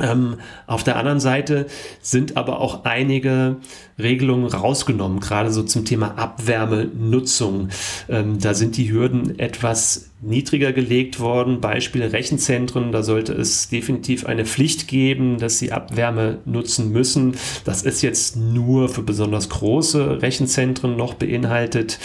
Ähm, 0.00 0.36
auf 0.66 0.84
der 0.84 0.96
anderen 0.96 1.20
Seite 1.20 1.66
sind 2.00 2.36
aber 2.36 2.60
auch 2.60 2.84
einige 2.84 3.56
Regelungen 3.98 4.46
rausgenommen, 4.46 5.20
gerade 5.20 5.50
so 5.50 5.62
zum 5.62 5.84
Thema 5.84 6.16
Abwärmenutzung. 6.16 7.68
Ähm, 8.08 8.38
da 8.38 8.54
sind 8.54 8.76
die 8.76 8.92
Hürden 8.92 9.38
etwas 9.38 10.10
niedriger 10.20 10.72
gelegt 10.72 11.20
worden. 11.20 11.60
Beispiel 11.60 12.02
Rechenzentren, 12.04 12.92
da 12.92 13.02
sollte 13.02 13.32
es 13.32 13.68
definitiv 13.68 14.26
eine 14.26 14.44
Pflicht 14.44 14.88
geben, 14.88 15.38
dass 15.38 15.58
sie 15.58 15.72
Abwärme 15.72 16.38
nutzen 16.44 16.92
müssen. 16.92 17.36
Das 17.64 17.82
ist 17.82 18.02
jetzt 18.02 18.36
nur 18.36 18.88
für 18.88 19.02
besonders 19.02 19.48
große 19.48 20.22
Rechenzentren 20.22 20.96
noch 20.96 21.14
beinhaltet. 21.14 21.98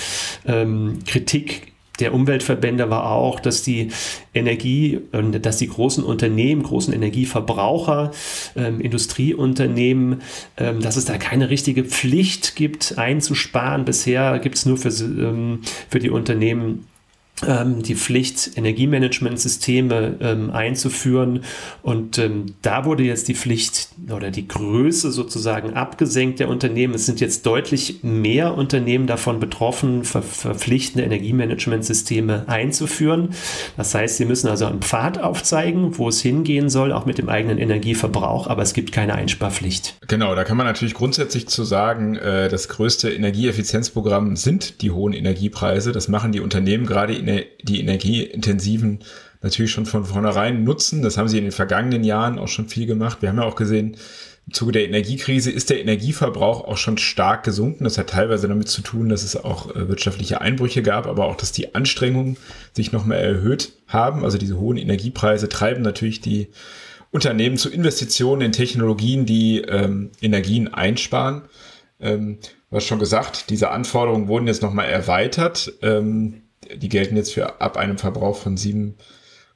Ähm, 0.46 1.00
Kritik 1.06 1.73
der 2.00 2.14
Umweltverbände 2.14 2.90
war 2.90 3.12
auch, 3.12 3.40
dass 3.40 3.62
die 3.62 3.90
Energie, 4.34 5.00
dass 5.12 5.58
die 5.58 5.68
großen 5.68 6.04
Unternehmen, 6.04 6.64
großen 6.64 6.92
Energieverbraucher, 6.94 8.12
ähm, 8.56 8.82
Industrieunternehmen, 8.82 10.22
ähm, 10.58 10.80
dass 10.82 10.98
es 10.98 11.06
da 11.06 11.18
keine 11.18 11.52
richtige 11.52 11.84
Pflicht 11.84 12.56
gibt, 12.56 12.98
einzusparen. 12.98 13.86
Bisher 13.86 14.40
gibt 14.40 14.56
es 14.56 14.66
nur 14.66 14.78
für, 14.78 14.90
ähm, 14.90 15.62
für 15.90 16.00
die 16.00 16.10
Unternehmen 16.10 16.64
ähm, 16.64 16.86
die 17.42 17.96
Pflicht, 17.96 18.52
Energiemanagementsysteme 18.56 20.18
ähm, 20.22 20.52
einzuführen. 20.52 21.44
Und 21.82 22.18
ähm, 22.18 22.46
da 22.62 22.86
wurde 22.86 23.04
jetzt 23.04 23.28
die 23.28 23.36
Pflicht 23.36 23.90
oder 24.10 24.32
die 24.32 24.48
Größe 24.48 25.12
sozusagen 25.12 25.74
abgesenkt 25.74 26.40
der 26.40 26.48
Unternehmen. 26.48 26.94
Es 26.94 27.06
sind 27.06 27.20
jetzt 27.20 27.46
deutlich 27.46 28.00
mehr 28.04 28.56
Unternehmen 28.56 29.08
davon 29.08 29.40
betroffen, 29.40 30.04
ver 30.04 30.22
verpflichtende 30.22 31.06
Energiemanagementsysteme 31.06 32.48
einzuführen. 32.48 33.30
Das 33.78 33.94
heißt, 33.94 34.18
sie 34.18 34.26
müssen 34.26 34.48
also 34.48 34.66
einen 34.66 34.82
Pfad 34.82 35.20
aufzeigen, 35.20 35.98
wo 35.98 36.10
es 36.10 36.22
hingehen 36.22 36.70
soll, 36.70 36.92
auch 36.92 37.06
mit 37.06 37.18
dem 37.18 37.30
eigenen 37.30 37.58
Energieverbrauch, 37.58 38.48
aber 38.48 38.62
es 38.62 38.74
gibt 38.74 38.92
keine 38.92 39.16
Einsparpflicht. 39.16 39.96
Genau, 40.08 40.36
da 40.36 40.44
kann 40.44 40.56
man 40.56 40.66
natürlich 40.66 40.94
grundsätzlich 40.94 41.48
zu 41.48 41.64
sagen, 41.64 42.16
äh, 42.16 42.48
das 42.48 42.70
größte 42.70 43.12
Energieeffizienzprogramm 43.12 44.36
sind 44.36 44.82
die 44.82 44.92
hohen 44.92 45.14
Energiepreise. 45.14 45.92
Das 45.92 46.08
machen 46.08 46.32
die 46.32 46.40
Unternehmen 46.40 46.86
gerade 46.86 47.14
die 47.26 47.80
energieintensiven 47.80 49.00
natürlich 49.42 49.72
schon 49.72 49.86
von 49.86 50.06
vornherein 50.06 50.64
nutzen. 50.64 51.02
Das 51.02 51.18
haben 51.18 51.28
sie 51.28 51.38
in 51.38 51.44
den 51.44 51.52
vergangenen 51.52 52.04
Jahren 52.04 52.40
auch 52.40 52.48
schon 52.48 52.70
viel 52.70 52.86
gemacht. 52.86 53.22
Wir 53.22 53.30
haben 53.30 53.38
ja 53.38 53.44
auch 53.44 53.56
gesehen, 53.56 53.98
im 54.48 54.54
Zuge 54.54 54.74
der 54.74 54.86
Energiekrise 54.86 55.52
ist 55.52 55.70
der 55.70 55.80
Energieverbrauch 55.80 56.66
auch 56.66 56.78
schon 56.78 56.98
stark 56.98 57.44
gesunken. 57.44 57.86
Das 57.86 57.98
hat 57.98 58.10
teilweise 58.10 58.48
damit 58.48 58.68
zu 58.68 58.82
tun, 58.82 59.08
dass 59.08 59.24
es 59.24 59.42
auch 59.42 59.74
äh, 59.74 59.88
wirtschaftliche 59.88 60.42
Einbrüche 60.42 60.82
gab, 60.82 61.08
aber 61.08 61.26
auch, 61.26 61.36
dass 61.36 61.54
die 61.54 61.76
Anstrengungen 61.76 62.38
sich 62.74 62.92
nochmal 62.92 63.20
erhöht 63.20 63.72
haben. 63.88 64.26
Also 64.26 64.38
diese 64.38 64.60
hohen 64.60 64.78
Energiepreise 64.78 65.48
treiben 65.48 65.82
natürlich 65.82 66.20
die 66.20 66.50
Unternehmen 67.12 67.58
zu 67.58 67.70
Investitionen 67.70 68.42
in 68.42 68.52
Technologien, 68.52 69.26
die 69.26 69.62
ähm, 69.62 70.12
Energien 70.22 70.74
einsparen. 70.74 71.44
Ähm, 72.02 72.40
du 72.70 72.76
hast 72.76 72.86
schon 72.86 73.00
gesagt, 73.00 73.50
diese 73.50 73.70
Anforderungen 73.70 74.28
wurden 74.28 74.48
jetzt 74.48 74.62
nochmal 74.62 74.90
erweitert. 74.90 75.72
Ähm, 75.82 76.42
die 76.76 76.90
gelten 76.90 77.16
jetzt 77.16 77.34
für 77.34 77.62
ab 77.62 77.78
einem 77.78 77.98
Verbrauch 77.98 78.38
von 78.38 78.58
7 78.58 78.96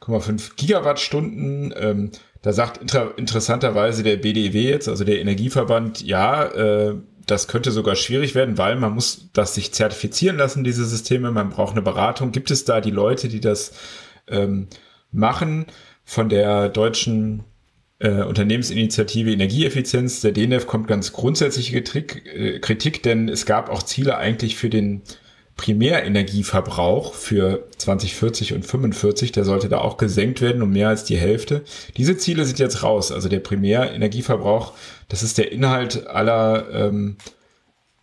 2,5 0.02 0.56
Gigawattstunden. 0.56 1.74
Ähm, 1.78 2.12
da 2.42 2.54
sagt 2.54 2.78
inter 2.78 3.18
interessanterweise 3.18 4.04
der 4.04 4.18
BDW 4.18 4.70
jetzt, 4.70 4.88
also 4.88 5.04
der 5.04 5.20
Energieverband, 5.20 6.02
ja, 6.02 6.46
äh, 6.46 6.96
das 7.26 7.50
könnte 7.50 7.72
sogar 7.72 7.96
schwierig 7.96 8.36
werden, 8.36 8.58
weil 8.58 8.78
man 8.78 8.94
muss 8.94 9.30
das 9.34 9.54
sich 9.54 9.74
zertifizieren 9.74 10.38
lassen, 10.38 10.64
diese 10.64 10.86
Systeme. 10.86 11.30
Man 11.32 11.50
braucht 11.50 11.74
eine 11.74 11.82
Beratung. 11.82 12.32
Gibt 12.32 12.52
es 12.52 12.64
da 12.64 12.80
die 12.80 12.92
Leute, 12.92 13.28
die 13.28 13.42
das 13.42 13.74
ähm, 14.30 14.68
machen? 15.12 15.66
Von 16.06 16.30
der 16.30 16.70
deutschen 16.70 17.44
äh, 18.00 18.24
Unternehmensinitiative 18.24 19.34
Energieeffizienz, 19.34 20.22
der 20.22 20.32
DNF, 20.32 20.68
kommt 20.68 20.88
ganz 20.88 21.12
grundsätzliche 21.12 21.82
Kritik, 21.82 22.26
äh, 22.28 22.60
Kritik, 22.60 23.04
denn 23.04 23.28
es 23.28 23.46
gab 23.46 23.70
auch 23.70 23.84
Ziele 23.84 24.18
eigentlich 24.18 24.56
für 24.56 24.70
den 24.70 25.02
Primärenergieverbrauch 25.58 27.16
für 27.16 27.68
2040 27.78 28.54
und 28.54 28.66
45, 28.66 29.32
der 29.32 29.44
sollte 29.44 29.70
da 29.70 29.80
auch 29.80 29.98
gesenkt 29.98 30.40
werden 30.42 30.62
um 30.62 30.72
mehr 30.72 30.90
als 30.90 31.04
die 31.04 31.18
Hälfte. 31.18 31.64
Diese 31.98 32.16
Ziele 32.16 32.46
sind 32.46 32.60
jetzt 32.60 32.84
raus. 32.84 33.12
Also 33.12 33.28
der 33.28 33.40
Primärenergieverbrauch, 33.40 34.74
das 35.10 35.24
ist 35.24 35.40
der 35.40 35.52
Inhalt 35.52 36.08
aller 36.08 36.70
ähm, 36.72 37.18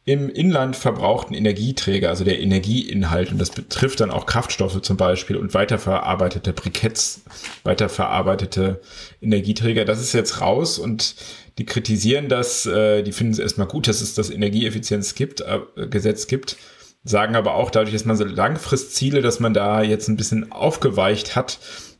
im 0.07 0.29
Inland 0.29 0.77
verbrauchten 0.77 1.33
Energieträger, 1.33 2.11
also 2.11 2.25
der 2.25 2.41
Energieinhalt. 2.41 3.31
Und 3.33 3.39
das 3.39 3.51
betrifft 3.51 4.01
dann 4.01 4.11
auch 4.11 4.27
Kraftstoffe 4.27 4.83
zum 4.83 4.97
Beispiel 4.97 5.37
und 5.37 5.55
weiterverarbeitete 5.55 6.53
Briketts, 6.53 7.23
weiterverarbeitete 7.63 8.83
Energieträger. 9.23 9.87
Das 9.87 10.01
ist 10.01 10.13
jetzt 10.13 10.43
raus 10.43 10.79
und 10.79 11.15
die 11.57 11.65
kritisieren 11.65 12.29
das, 12.29 12.67
äh, 12.67 13.03
die 13.03 13.13
finden 13.13 13.33
es 13.33 13.39
erstmal 13.39 13.69
gut, 13.69 13.87
dass 13.87 14.03
es 14.03 14.15
das 14.15 14.29
Energieeffizienz 14.29 15.15
gibt, 15.15 15.41
äh, 15.41 15.61
Gesetz 15.89 16.27
gibt 16.27 16.57
sagen 17.05 17.37
aber 17.37 17.55
auch 17.55 17.71
dadurch, 17.71 17.93
dass 17.93 18.07
man 18.07 18.17
so 18.17 18.25
Langfristziele, 18.25 19.21
dass 19.21 19.39
man 19.39 19.55
da 19.55 19.83
jetzt 19.83 20.09
ein 20.09 20.17
bisschen 20.17 20.51
aufgeweicht 20.51 21.37
hat, 21.37 21.59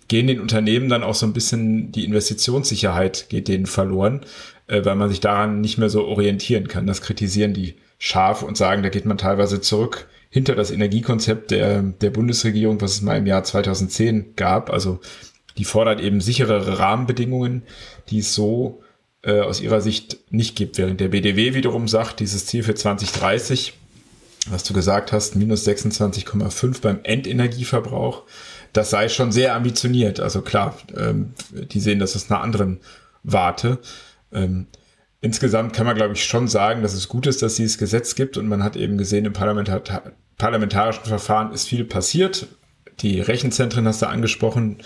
gehen 0.09 0.27
den 0.27 0.41
Unternehmen 0.41 0.89
dann 0.89 1.03
auch 1.03 1.15
so 1.15 1.27
ein 1.27 1.33
bisschen 1.33 1.93
die 1.93 2.05
Investitionssicherheit 2.05 3.27
geht 3.29 3.49
denen 3.49 3.67
verloren, 3.67 4.23
äh, 4.67 4.85
weil 4.85 4.97
man 4.97 5.11
sich 5.11 5.21
daran 5.21 5.61
nicht 5.61 5.79
mehr 5.79 5.91
so 5.91 6.07
orientieren 6.07 6.69
kann. 6.69 6.87
Das 6.87 7.03
kritisieren 7.03 7.55
die 7.55 7.77
scharf 7.99 8.43
und 8.43 8.57
sagen, 8.57 8.83
da 8.83 8.89
geht 8.89 9.07
man 9.07 9.19
teilweise 9.19 9.61
zurück 9.61 10.09
hinter 10.31 10.55
das 10.55 10.71
Energiekonzept 10.71 11.53
der, 11.53 11.83
der 11.83 12.11
Bundesregierung, 12.11 12.81
was 12.81 12.95
es 12.95 13.03
mal 13.03 13.17
im 13.17 13.27
Jahr 13.27 13.45
2010 13.45 14.35
gab. 14.37 14.71
Also 14.71 15.01
die 15.57 15.65
fordert 15.65 16.01
eben 16.01 16.21
sicherere 16.21 16.81
Rahmenbedingungen, 16.81 17.63
die 18.11 18.19
es 18.19 18.35
so 18.35 18.83
äh, 19.23 19.41
aus 19.41 19.61
ihrer 19.61 19.81
Sicht 19.81 20.19
nicht 20.31 20.57
gibt, 20.57 20.77
während 20.77 21.01
der 21.01 21.09
BDW 21.09 21.55
wiederum 21.55 21.87
sagt, 21.89 22.21
dieses 22.21 22.47
Ziel 22.47 22.65
für 22.65 22.75
2030 22.75 23.75
was 24.51 24.65
du 24.65 24.75
gesagt 24.75 25.13
hast, 25.13 25.37
minus 25.37 25.67
26,5 25.67 26.81
beim 26.81 27.01
Endenergieverbrauch, 27.03 28.25
das 28.73 28.91
sei 28.91 29.09
schon 29.09 29.33
sehr 29.33 29.55
ambitioniert. 29.55 30.21
Also 30.21 30.43
klar, 30.43 30.77
ähm, 30.97 31.33
die 31.53 31.81
sehen 31.81 31.99
das 31.99 32.17
aus 32.17 32.31
einer 32.31 32.41
anderen 32.41 32.81
Warte. 33.23 33.79
Ähm, 34.33 34.67
insgesamt 35.21 35.73
kann 35.73 35.87
man, 35.87 35.97
glaube 35.97 36.15
ich, 36.15 36.25
schon 36.25 36.49
sagen, 36.49 36.83
dass 36.83 36.95
es 36.95 37.09
gut 37.09 37.27
ist, 37.27 37.43
dass 37.43 37.55
dieses 37.55 37.79
Gesetz 37.79 38.15
gibt 38.15 38.37
und 38.37 38.49
man 38.49 38.63
hat 38.63 38.77
eben 38.77 38.99
gesehen, 38.99 39.25
im 39.25 39.33
Parlamentar 39.33 40.13
parlamentarischen 40.37 41.05
Verfahren 41.05 41.53
ist 41.53 41.69
viel 41.69 41.85
passiert. 41.85 42.49
Die 43.01 43.21
Rechenzentren 43.21 43.87
hast 43.87 44.03
du 44.03 44.07
angesprochen. 44.07 44.79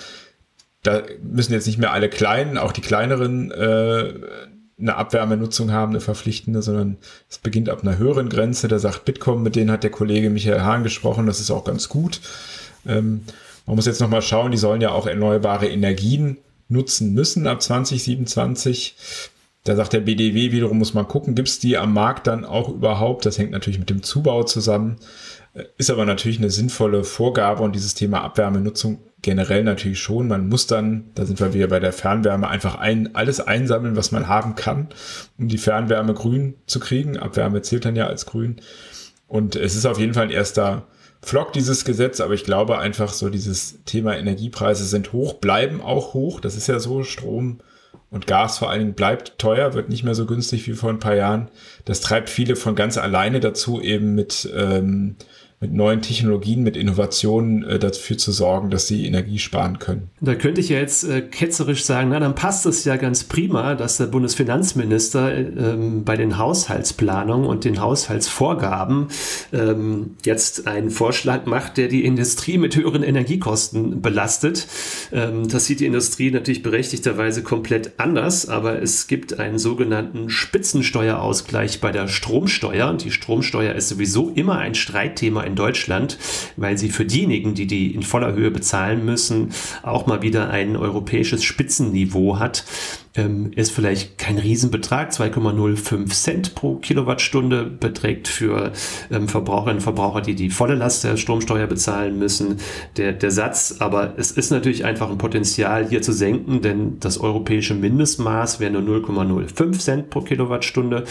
Da 0.83 1.03
müssen 1.23 1.55
jetzt 1.55 1.67
nicht 1.67 1.79
mehr 1.79 1.93
alle 1.93 2.11
kleinen, 2.11 2.59
auch 2.59 2.73
die 2.73 2.83
kleineren 2.83 3.51
äh, 3.51 4.13
eine 4.81 4.97
Abwärmenutzung 4.97 5.73
haben, 5.73 5.91
eine 5.91 6.01
verpflichtende, 6.01 6.63
sondern 6.63 6.99
es 7.29 7.39
beginnt 7.39 7.69
ab 7.69 7.83
einer 7.83 7.99
höheren 7.99 8.29
Grenze. 8.29 8.69
Da 8.69 8.79
sagt 8.79 9.05
Bitkom, 9.05 9.43
mit 9.43 9.57
denen 9.57 9.71
hat 9.71 9.83
der 9.83 9.91
Kollege 9.91 10.31
Michael 10.31 10.63
Hahn 10.63 10.83
gesprochen, 10.83 11.27
das 11.27 11.41
ist 11.41 11.51
auch 11.51 11.65
ganz 11.65 11.89
gut. 11.89 12.21
Ähm, 12.87 13.23
man 13.67 13.77
muss 13.77 13.87
jetzt 13.87 14.01
nochmal 14.01 14.23
schauen, 14.23 14.53
die 14.53 14.59
sollen 14.59 14.81
ja 14.81 14.91
auch 14.93 15.07
erneuerbare 15.07 15.69
Energien 15.69 16.39
nutzen 16.69 17.13
müssen 17.13 17.47
ab 17.47 17.63
2027. 17.63 18.95
Da 19.65 19.77
sagt 19.77 19.93
der 19.93 20.01
BDW 20.01 20.53
wiederum, 20.53 20.79
muss 20.79 20.95
man 20.95 21.09
gucken, 21.09 21.35
gibt 21.35 21.49
es 21.49 21.59
die 21.59 21.77
am 21.77 21.93
Markt 21.93 22.27
dann 22.27 22.45
auch 22.45 22.69
überhaupt? 22.69 23.27
Das 23.27 23.39
hängt 23.39 23.51
natürlich 23.51 23.79
mit 23.79 23.91
dem 23.91 24.03
Zubau 24.03 24.45
zusammen. 24.45 24.97
Ist 25.77 25.91
aber 25.91 26.07
natürlich 26.07 26.39
eine 26.39 26.51
sinnvolle 26.51 27.05
Vorgabe 27.05 27.63
und 27.63 27.75
dieses 27.75 27.95
Thema 27.95 28.23
Abwärmenutzung 28.23 29.01
generell 29.23 29.65
natürlich 29.65 29.99
schon. 29.99 30.29
Man 30.29 30.49
muss 30.49 30.67
dann, 30.67 31.11
da 31.15 31.27
sind 31.27 31.41
wir 31.41 31.53
wieder 31.53 31.67
bei 31.67 31.81
der 31.81 31.93
Fernwärme, 31.93 32.49
einfach 32.49 32.77
ein, 32.77 33.15
alles 33.15 33.41
einsammeln, 33.41 33.97
was 33.97 34.13
man 34.13 34.29
haben 34.29 34.55
kann, 34.55 34.89
um 35.39 35.49
die 35.49 35.59
Fernwärme 35.59 36.15
grün 36.15 36.55
zu 36.67 36.79
kriegen. 36.79 37.19
Abwärme 37.19 37.63
zählt 37.63 37.85
dann 37.85 37.97
ja 37.97 38.07
als 38.07 38.27
grün. 38.27 38.61
Und 39.27 39.57
es 39.57 39.75
ist 39.75 39.87
auf 39.87 39.99
jeden 39.99 40.15
Fall 40.15 40.25
ein 40.25 40.31
erster 40.31 40.87
Flock, 41.21 41.53
dieses 41.53 41.85
Gesetz, 41.85 42.21
aber 42.21 42.35
ich 42.35 42.45
glaube 42.45 42.79
einfach 42.79 43.13
so 43.13 43.29
dieses 43.29 43.83
Thema 43.85 44.17
Energiepreise 44.17 44.85
sind 44.85 45.13
hoch, 45.13 45.35
bleiben 45.35 45.81
auch 45.81 46.15
hoch. 46.15 46.41
Das 46.41 46.57
ist 46.57 46.69
ja 46.69 46.79
so, 46.79 47.03
Strom 47.03 47.59
und 48.11 48.27
Gas 48.27 48.59
vor 48.59 48.71
allen 48.71 48.81
Dingen 48.81 48.95
bleibt 48.95 49.39
teuer, 49.39 49.75
wird 49.75 49.91
nicht 49.91 50.05
mehr 50.05 50.15
so 50.15 50.25
günstig 50.25 50.67
wie 50.67 50.73
vor 50.73 50.91
ein 50.91 50.99
paar 50.99 51.15
Jahren. 51.15 51.49
Das 51.85 52.01
treibt 52.01 52.31
viele 52.31 52.57
von 52.57 52.75
ganz 52.75 52.97
alleine 52.97 53.41
dazu, 53.41 53.81
eben 53.81 54.15
mit 54.15 54.49
ähm, 54.57 55.17
mit 55.61 55.73
neuen 55.73 56.03
Technologien, 56.03 56.63
mit 56.63 56.77
Innovationen 56.77 57.65
äh, 57.65 57.81
dafür 57.81 58.17
zu 58.17 58.31
sorgen, 58.31 58.71
dass 58.71 58.87
sie 58.87 59.07
Energie 59.07 59.41
sparen 59.41 59.81
können. 59.81 60.09
Da 60.21 60.37
könnte 60.37 60.61
ich 60.61 60.69
ja 60.69 60.79
jetzt 60.79 61.03
äh, 61.03 61.21
ketzerisch 61.21 61.85
sagen, 61.85 62.11
na 62.11 62.21
dann 62.21 62.37
passt 62.37 62.65
es 62.67 62.85
ja 62.85 62.97
ganz 62.97 63.25
prima, 63.25 63.75
dass 63.75 63.97
der 63.97 64.07
Bundesfinanzminister 64.07 65.35
äh, 65.35 65.41
ähm, 65.41 66.05
bei 66.05 66.17
den 66.17 66.39
Haushaltsplanungen 66.39 67.45
und 67.45 67.65
den 67.65 67.81
Haushaltsvorgaben 67.81 69.09
ähm, 69.53 70.17
jetzt 70.25 70.69
einen 70.69 70.91
Vorschlag 70.91 71.47
macht, 71.47 71.77
der 71.77 71.89
die 71.89 72.05
Industrie 72.05 72.57
mit 72.57 72.77
höheren 72.77 73.03
Energiekosten 73.03 74.01
belastet. 74.01 74.69
Ähm, 75.11 75.49
das 75.49 75.67
sieht 75.67 75.81
die 75.81 75.87
Industrie 75.87 76.31
natürlich 76.31 76.63
berechtigterweise 76.63 77.43
komplett 77.43 77.99
anders, 77.99 78.49
aber 78.49 78.81
es 78.81 79.09
gibt 79.09 79.41
einen 79.41 79.59
sogenannten 79.59 80.31
Spitzensteuerausgleich 80.31 81.81
bei 81.81 81.91
der 81.91 82.07
Stromsteuer 82.07 82.89
und 82.89 83.03
die 83.03 83.11
Stromsteuer 83.11 83.75
ist 83.75 83.89
sowieso 83.89 84.31
immer 84.31 84.59
ein 84.59 84.77
Streitthema 84.77 85.48
in 85.49 85.57
Deutschland, 85.57 86.19
weil 86.57 86.79
sie 86.79 86.91
für 86.91 87.05
diejenigen, 87.05 87.55
die 87.55 87.67
die 87.67 87.95
in 87.95 88.03
voller 88.03 88.33
Höhe 88.33 88.53
bezahlen 88.53 89.05
müssen, 89.05 89.51
auch 89.83 90.07
mal 90.07 90.23
wieder 90.23 90.51
ein 90.51 90.77
europäisches 90.77 91.43
Spitzenniveau 91.43 92.39
hat 92.39 92.65
ähm, 93.15 93.53
ist 93.55 93.71
vielleicht 93.71 94.19
kein 94.19 94.39
Riesenbetrag, 94.39 95.11
2,05 95.11 96.09
Cent 96.11 96.55
pro 96.55 96.77
Kilowattstunde 96.77 97.65
beträgt 97.65 98.29
für 98.29 98.73
ähm, 99.11 99.29
Verbraucherinnen 99.29 99.77
und 99.77 99.83
Verbraucher, 99.83 100.21
die 100.21 100.35
die 100.35 100.51
volle 100.51 100.75
Last 100.75 101.05
der 101.05 101.17
Stromsteuer 101.17 101.67
bezahlen 101.67 102.19
müssen, 102.19 102.59
der, 102.97 103.13
der 103.13 103.31
Satz. 103.31 103.77
Aber 103.79 104.15
es 104.17 104.31
ist 104.31 104.51
natürlich 104.51 104.85
einfach 104.85 105.11
ein 105.11 105.19
Potenzial 105.19 105.89
hier 105.89 106.03
zu 106.03 106.13
senken, 106.13 106.61
denn 106.61 106.99
das 107.01 107.19
europäische 107.19 107.75
Mindestmaß 107.75 108.61
wäre 108.61 108.73
nur 108.73 108.83
0,05 108.83 109.79
Cent 109.79 110.11
pro 110.11 110.21
Kilowattstunde. 110.21 111.05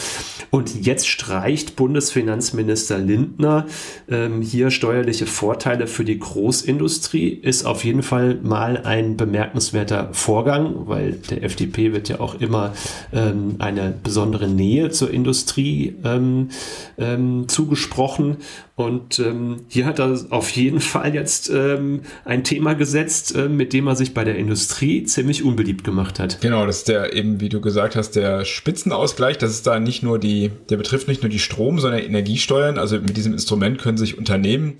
Und 0.50 0.86
jetzt 0.86 1.08
streicht 1.08 1.76
Bundesfinanzminister 1.76 2.98
Lindner 2.98 3.66
ähm, 4.10 4.42
hier 4.42 4.72
steuerliche 4.72 5.26
Vorteile 5.26 5.88
für 5.88 6.06
die 6.06 6.20
Großindustrie. 6.20 7.30
Ist 7.30 7.66
auf 7.66 7.84
jeden 7.84 8.04
Fall 8.04 8.36
mal 8.42 8.78
ein 8.78 9.18
bemerkenswerter 9.18 10.10
Vorgang, 10.14 10.88
weil 10.88 11.14
der 11.30 11.44
FDP 11.44 11.87
wird 11.94 12.10
ja 12.10 12.20
auch 12.20 12.40
immer 12.40 12.74
ähm, 13.14 13.56
eine 13.60 13.94
besondere 14.04 14.48
Nähe 14.48 14.90
zur 14.90 15.12
Industrie 15.12 15.96
ähm, 16.04 16.50
ähm, 16.98 17.48
zugesprochen. 17.48 18.38
Und 18.76 19.18
ähm, 19.18 19.66
hier 19.70 19.86
hat 19.86 19.98
er 20.00 20.20
auf 20.30 20.52
jeden 20.52 20.82
Fall 20.82 21.16
jetzt 21.16 21.50
ähm, 21.50 22.02
ein 22.26 22.44
Thema 22.44 22.76
gesetzt, 22.76 23.36
äh, 23.36 23.50
mit 23.50 23.74
dem 23.74 23.88
er 23.88 23.96
sich 23.96 24.14
bei 24.14 24.24
der 24.24 24.38
Industrie 24.38 25.04
ziemlich 25.04 25.44
unbeliebt 25.44 25.84
gemacht 25.84 26.20
hat. 26.20 26.42
Genau, 26.42 26.66
das 26.66 26.80
ist 26.80 26.88
der 26.88 27.14
eben, 27.14 27.40
wie 27.42 27.50
du 27.50 27.60
gesagt 27.60 27.96
hast, 27.96 28.12
der 28.12 28.46
Spitzenausgleich. 28.46 29.40
Das 29.40 29.52
ist 29.52 29.66
da 29.66 29.80
nicht 29.80 30.04
nur 30.04 30.20
die, 30.20 30.52
der 30.70 30.78
betrifft 30.78 31.08
nicht 31.08 31.24
nur 31.24 31.30
die 31.30 31.40
Strom, 31.40 31.80
sondern 31.80 32.02
Energiesteuern. 32.02 32.78
Also 32.78 32.98
mit 32.98 33.18
diesem 33.18 33.34
Instrument 33.34 33.80
können 33.80 33.98
sich 33.98 34.18
Unternehmen 34.18 34.76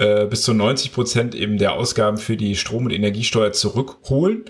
äh, 0.00 0.26
bis 0.26 0.42
zu 0.42 0.54
90 0.54 0.92
Prozent 0.92 1.34
eben 1.34 1.58
der 1.58 1.72
Ausgaben 1.72 2.18
für 2.18 2.36
die 2.36 2.56
Strom- 2.56 2.86
und 2.86 2.90
Energiesteuer 2.90 3.52
zurückholen. 3.52 4.44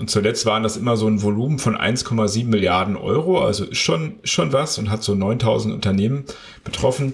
Und 0.00 0.08
zuletzt 0.08 0.46
waren 0.46 0.62
das 0.62 0.78
immer 0.78 0.96
so 0.96 1.06
ein 1.06 1.22
Volumen 1.22 1.58
von 1.58 1.76
1,7 1.76 2.46
Milliarden 2.46 2.96
Euro, 2.96 3.44
also 3.44 3.66
ist 3.66 3.76
schon, 3.76 4.18
schon 4.24 4.50
was 4.50 4.78
und 4.78 4.90
hat 4.90 5.02
so 5.02 5.14
9000 5.14 5.74
Unternehmen 5.74 6.24
betroffen. 6.64 7.12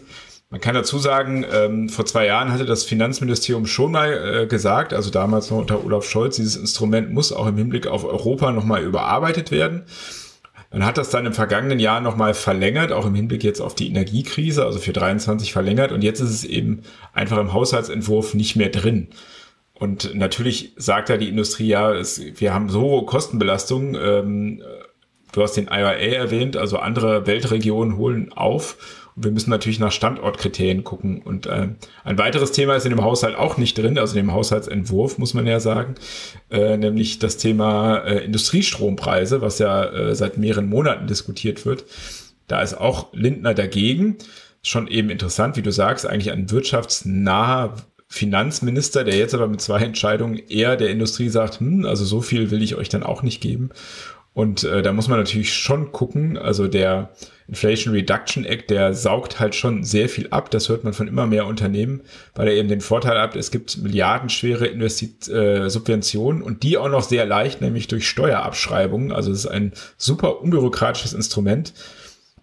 Man 0.50 0.60
kann 0.60 0.76
dazu 0.76 1.00
sagen, 1.00 1.44
ähm, 1.52 1.88
vor 1.88 2.06
zwei 2.06 2.26
Jahren 2.26 2.52
hatte 2.52 2.64
das 2.64 2.84
Finanzministerium 2.84 3.66
schon 3.66 3.90
mal 3.90 4.12
äh, 4.12 4.46
gesagt, 4.46 4.94
also 4.94 5.10
damals 5.10 5.50
noch 5.50 5.58
unter 5.58 5.84
Olaf 5.84 6.08
Scholz, 6.08 6.36
dieses 6.36 6.54
Instrument 6.54 7.12
muss 7.12 7.32
auch 7.32 7.48
im 7.48 7.56
Hinblick 7.56 7.88
auf 7.88 8.04
Europa 8.04 8.52
nochmal 8.52 8.84
überarbeitet 8.84 9.50
werden. 9.50 9.82
Man 10.70 10.86
hat 10.86 10.96
das 10.96 11.10
dann 11.10 11.26
im 11.26 11.32
vergangenen 11.32 11.80
Jahr 11.80 12.00
nochmal 12.00 12.34
verlängert, 12.34 12.92
auch 12.92 13.06
im 13.06 13.16
Hinblick 13.16 13.42
jetzt 13.42 13.60
auf 13.60 13.74
die 13.74 13.88
Energiekrise, 13.88 14.64
also 14.64 14.78
für 14.78 14.92
23 14.92 15.52
verlängert. 15.52 15.90
Und 15.90 16.04
jetzt 16.04 16.20
ist 16.20 16.30
es 16.30 16.44
eben 16.44 16.82
einfach 17.12 17.38
im 17.38 17.52
Haushaltsentwurf 17.52 18.34
nicht 18.34 18.54
mehr 18.54 18.68
drin. 18.68 19.08
Und 19.78 20.14
natürlich 20.14 20.72
sagt 20.76 21.08
ja 21.08 21.16
die 21.16 21.28
Industrie, 21.28 21.68
ja, 21.68 21.92
es, 21.92 22.20
wir 22.40 22.54
haben 22.54 22.68
so 22.70 22.80
hohe 22.80 23.04
Kostenbelastungen. 23.04 23.94
Ähm, 23.94 24.62
du 25.32 25.42
hast 25.42 25.52
den 25.52 25.66
IRA 25.66 25.92
erwähnt, 25.92 26.56
also 26.56 26.78
andere 26.78 27.26
Weltregionen 27.26 27.96
holen 27.96 28.32
auf 28.32 28.76
wir 29.16 29.30
müssen 29.30 29.50
natürlich 29.50 29.80
nach 29.80 29.92
Standortkriterien 29.92 30.84
gucken. 30.84 31.22
Und 31.22 31.46
äh, 31.46 31.68
ein 32.04 32.18
weiteres 32.18 32.52
Thema 32.52 32.76
ist 32.76 32.84
in 32.84 32.90
dem 32.90 33.02
Haushalt 33.02 33.34
auch 33.34 33.56
nicht 33.56 33.76
drin, 33.76 33.98
also 33.98 34.16
in 34.16 34.26
dem 34.26 34.34
Haushaltsentwurf 34.34 35.16
muss 35.16 35.32
man 35.32 35.46
ja 35.46 35.58
sagen, 35.58 35.94
äh, 36.50 36.76
nämlich 36.76 37.18
das 37.18 37.38
Thema 37.38 37.98
äh, 38.00 38.24
Industriestrompreise, 38.24 39.40
was 39.40 39.58
ja 39.58 39.84
äh, 39.86 40.14
seit 40.14 40.36
mehreren 40.36 40.68
Monaten 40.68 41.06
diskutiert 41.06 41.64
wird. 41.64 41.86
Da 42.46 42.60
ist 42.60 42.74
auch 42.74 43.12
Lindner 43.12 43.54
dagegen. 43.54 44.18
Schon 44.62 44.86
eben 44.86 45.08
interessant, 45.08 45.56
wie 45.56 45.62
du 45.62 45.72
sagst, 45.72 46.06
eigentlich 46.06 46.30
ein 46.30 46.50
wirtschaftsnaher 46.50 47.74
Finanzminister, 48.08 49.04
der 49.04 49.16
jetzt 49.16 49.34
aber 49.34 49.48
mit 49.48 49.60
zwei 49.60 49.80
Entscheidungen 49.80 50.38
eher 50.48 50.76
der 50.76 50.90
Industrie 50.90 51.28
sagt, 51.28 51.60
hm, 51.60 51.84
also 51.84 52.04
so 52.04 52.20
viel 52.20 52.50
will 52.50 52.62
ich 52.62 52.76
euch 52.76 52.88
dann 52.88 53.02
auch 53.02 53.22
nicht 53.22 53.40
geben. 53.40 53.70
Und 54.36 54.64
äh, 54.64 54.82
da 54.82 54.92
muss 54.92 55.08
man 55.08 55.18
natürlich 55.18 55.54
schon 55.54 55.92
gucken, 55.92 56.36
also 56.36 56.68
der 56.68 57.10
Inflation 57.48 57.94
Reduction 57.94 58.44
Act, 58.44 58.68
der 58.68 58.92
saugt 58.92 59.40
halt 59.40 59.54
schon 59.54 59.82
sehr 59.82 60.10
viel 60.10 60.28
ab. 60.28 60.50
Das 60.50 60.68
hört 60.68 60.84
man 60.84 60.92
von 60.92 61.08
immer 61.08 61.26
mehr 61.26 61.46
Unternehmen, 61.46 62.02
weil 62.34 62.48
er 62.48 62.54
eben 62.54 62.68
den 62.68 62.82
Vorteil 62.82 63.18
hat, 63.18 63.34
es 63.34 63.50
gibt 63.50 63.78
milliardenschwere 63.78 64.66
Investit 64.66 65.26
äh, 65.28 65.70
Subventionen 65.70 66.42
und 66.42 66.64
die 66.64 66.76
auch 66.76 66.90
noch 66.90 67.02
sehr 67.02 67.24
leicht, 67.24 67.62
nämlich 67.62 67.88
durch 67.88 68.06
Steuerabschreibungen. 68.06 69.10
Also 69.10 69.30
es 69.30 69.38
ist 69.38 69.46
ein 69.46 69.72
super 69.96 70.42
unbürokratisches 70.42 71.14
Instrument. 71.14 71.72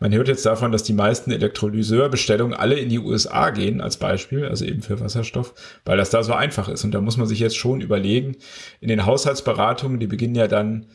Man 0.03 0.13
hört 0.13 0.27
jetzt 0.27 0.45
davon, 0.45 0.73
dass 0.73 0.83
die 0.83 0.91
meisten 0.91 1.31
Elektrolyseur-Bestellungen 1.31 2.53
alle 2.53 2.75
in 2.75 2.89
die 2.89 2.99
USA 2.99 3.51
gehen, 3.51 3.79
als 3.79 3.95
Beispiel, 3.95 4.45
also 4.45 4.65
eben 4.65 4.81
für 4.81 4.99
Wasserstoff, 4.99 5.53
weil 5.85 5.95
das 5.95 6.09
da 6.09 6.23
so 6.23 6.33
einfach 6.33 6.67
ist. 6.67 6.83
Und 6.83 6.91
da 6.91 6.99
muss 6.99 7.15
man 7.15 7.25
sich 7.25 7.39
jetzt 7.39 7.55
schon 7.55 7.79
überlegen, 7.79 8.35
in 8.81 8.89
den 8.89 9.05
Haushaltsberatungen, 9.05 10.01
die 10.01 10.07
beginnen 10.07 10.35
ja 10.35 10.49
dann 10.49 10.87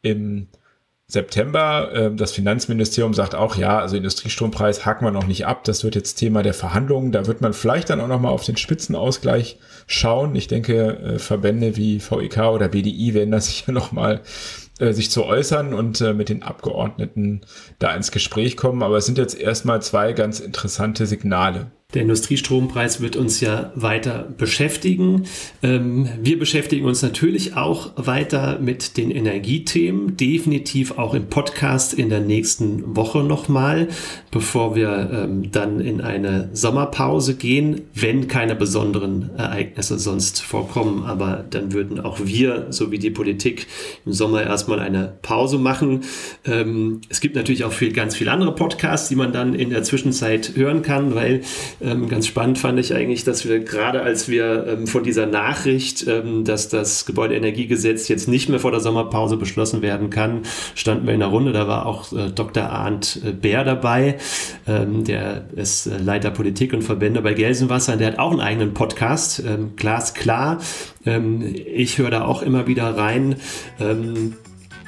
im 0.00 0.48
September. 1.06 1.90
Ähm, 1.92 2.16
das 2.16 2.32
Finanzministerium 2.32 3.12
sagt 3.12 3.34
auch, 3.34 3.56
ja, 3.56 3.80
also 3.80 3.98
Industriestrompreis 3.98 4.86
haken 4.86 5.04
wir 5.04 5.10
noch 5.10 5.26
nicht 5.26 5.44
ab. 5.44 5.64
Das 5.64 5.84
wird 5.84 5.94
jetzt 5.94 6.14
Thema 6.14 6.42
der 6.42 6.54
Verhandlungen. 6.54 7.12
Da 7.12 7.26
wird 7.26 7.42
man 7.42 7.52
vielleicht 7.52 7.90
dann 7.90 8.00
auch 8.00 8.08
noch 8.08 8.20
mal 8.22 8.30
auf 8.30 8.44
den 8.44 8.56
Spitzenausgleich 8.56 9.58
schauen. 9.86 10.34
Ich 10.36 10.48
denke, 10.48 10.96
äh, 10.96 11.18
Verbände 11.18 11.76
wie 11.76 12.00
VEK 12.00 12.38
oder 12.38 12.68
BDI 12.68 13.12
werden 13.12 13.30
das 13.30 13.46
sicher 13.48 13.72
noch 13.72 13.92
mal 13.92 14.22
äh, 14.78 14.92
sich 14.92 15.10
zu 15.10 15.24
äußern 15.24 15.74
und 15.74 16.00
äh, 16.00 16.14
mit 16.14 16.28
den 16.28 16.42
Abgeordneten 16.42 17.42
da 17.78 17.94
ins 17.94 18.10
Gespräch 18.10 18.56
kommen. 18.56 18.82
Aber 18.82 18.96
es 18.96 19.06
sind 19.06 19.18
jetzt 19.18 19.38
erstmal 19.38 19.82
zwei 19.82 20.12
ganz 20.12 20.40
interessante 20.40 21.06
Signale. 21.06 21.70
Der 21.94 22.02
Industriestrompreis 22.02 23.00
wird 23.00 23.14
uns 23.14 23.40
ja 23.40 23.70
weiter 23.76 24.26
beschäftigen. 24.36 25.26
Ähm, 25.62 26.08
wir 26.20 26.40
beschäftigen 26.40 26.86
uns 26.86 27.02
natürlich 27.02 27.56
auch 27.56 27.92
weiter 27.94 28.58
mit 28.58 28.96
den 28.96 29.12
Energiethemen, 29.12 30.16
definitiv 30.16 30.98
auch 30.98 31.14
im 31.14 31.28
Podcast 31.28 31.94
in 31.94 32.08
der 32.10 32.18
nächsten 32.18 32.96
Woche 32.96 33.22
nochmal, 33.22 33.88
bevor 34.32 34.74
wir 34.74 35.08
ähm, 35.12 35.52
dann 35.52 35.78
in 35.78 36.00
eine 36.00 36.50
Sommerpause 36.52 37.36
gehen, 37.36 37.82
wenn 37.94 38.26
keine 38.26 38.56
besonderen 38.56 39.30
Ereignisse 39.36 40.00
sonst 40.00 40.42
vorkommen. 40.42 41.04
Aber 41.04 41.44
dann 41.48 41.72
würden 41.72 42.00
auch 42.00 42.18
wir, 42.24 42.66
so 42.70 42.90
wie 42.90 42.98
die 42.98 43.10
Politik, 43.10 43.68
im 44.04 44.12
Sommer 44.12 44.42
erstmal 44.64 44.80
eine 44.80 45.18
Pause 45.20 45.58
machen. 45.58 46.04
Ähm, 46.46 47.02
es 47.10 47.20
gibt 47.20 47.36
natürlich 47.36 47.64
auch 47.64 47.72
viel, 47.72 47.92
ganz 47.92 48.16
viele 48.16 48.30
andere 48.30 48.54
Podcasts, 48.54 49.10
die 49.10 49.16
man 49.16 49.30
dann 49.30 49.54
in 49.54 49.68
der 49.68 49.82
Zwischenzeit 49.82 50.52
hören 50.56 50.80
kann, 50.80 51.14
weil 51.14 51.42
ähm, 51.82 52.08
ganz 52.08 52.26
spannend 52.26 52.58
fand 52.58 52.78
ich 52.78 52.94
eigentlich, 52.94 53.24
dass 53.24 53.46
wir 53.46 53.60
gerade 53.60 54.00
als 54.00 54.28
wir 54.28 54.66
ähm, 54.66 54.86
von 54.86 55.04
dieser 55.04 55.26
Nachricht, 55.26 56.06
ähm, 56.08 56.44
dass 56.44 56.70
das 56.70 57.04
Gebäudeenergiegesetz 57.04 58.08
jetzt 58.08 58.26
nicht 58.26 58.48
mehr 58.48 58.58
vor 58.58 58.70
der 58.70 58.80
Sommerpause 58.80 59.36
beschlossen 59.36 59.82
werden 59.82 60.08
kann, 60.08 60.40
standen 60.74 61.06
wir 61.06 61.12
in 61.12 61.20
der 61.20 61.28
Runde. 61.28 61.52
Da 61.52 61.68
war 61.68 61.84
auch 61.84 62.10
äh, 62.14 62.30
Dr. 62.34 62.64
Arndt 62.64 63.20
äh, 63.22 63.32
Bär 63.32 63.64
dabei, 63.64 64.16
ähm, 64.66 65.04
der 65.04 65.46
ist 65.56 65.86
äh, 65.86 65.98
Leiter 65.98 66.30
Politik 66.30 66.72
und 66.72 66.82
Verbände 66.82 67.20
bei 67.20 67.34
Gelsenwasser. 67.34 67.98
Der 67.98 68.06
hat 68.12 68.18
auch 68.18 68.30
einen 68.30 68.40
eigenen 68.40 68.72
Podcast, 68.72 69.42
ähm, 69.46 69.72
Glasklar. 69.76 70.62
Ähm, 71.04 71.54
ich 71.66 71.98
höre 71.98 72.10
da 72.10 72.24
auch 72.24 72.40
immer 72.40 72.66
wieder 72.66 72.96
rein 72.96 73.36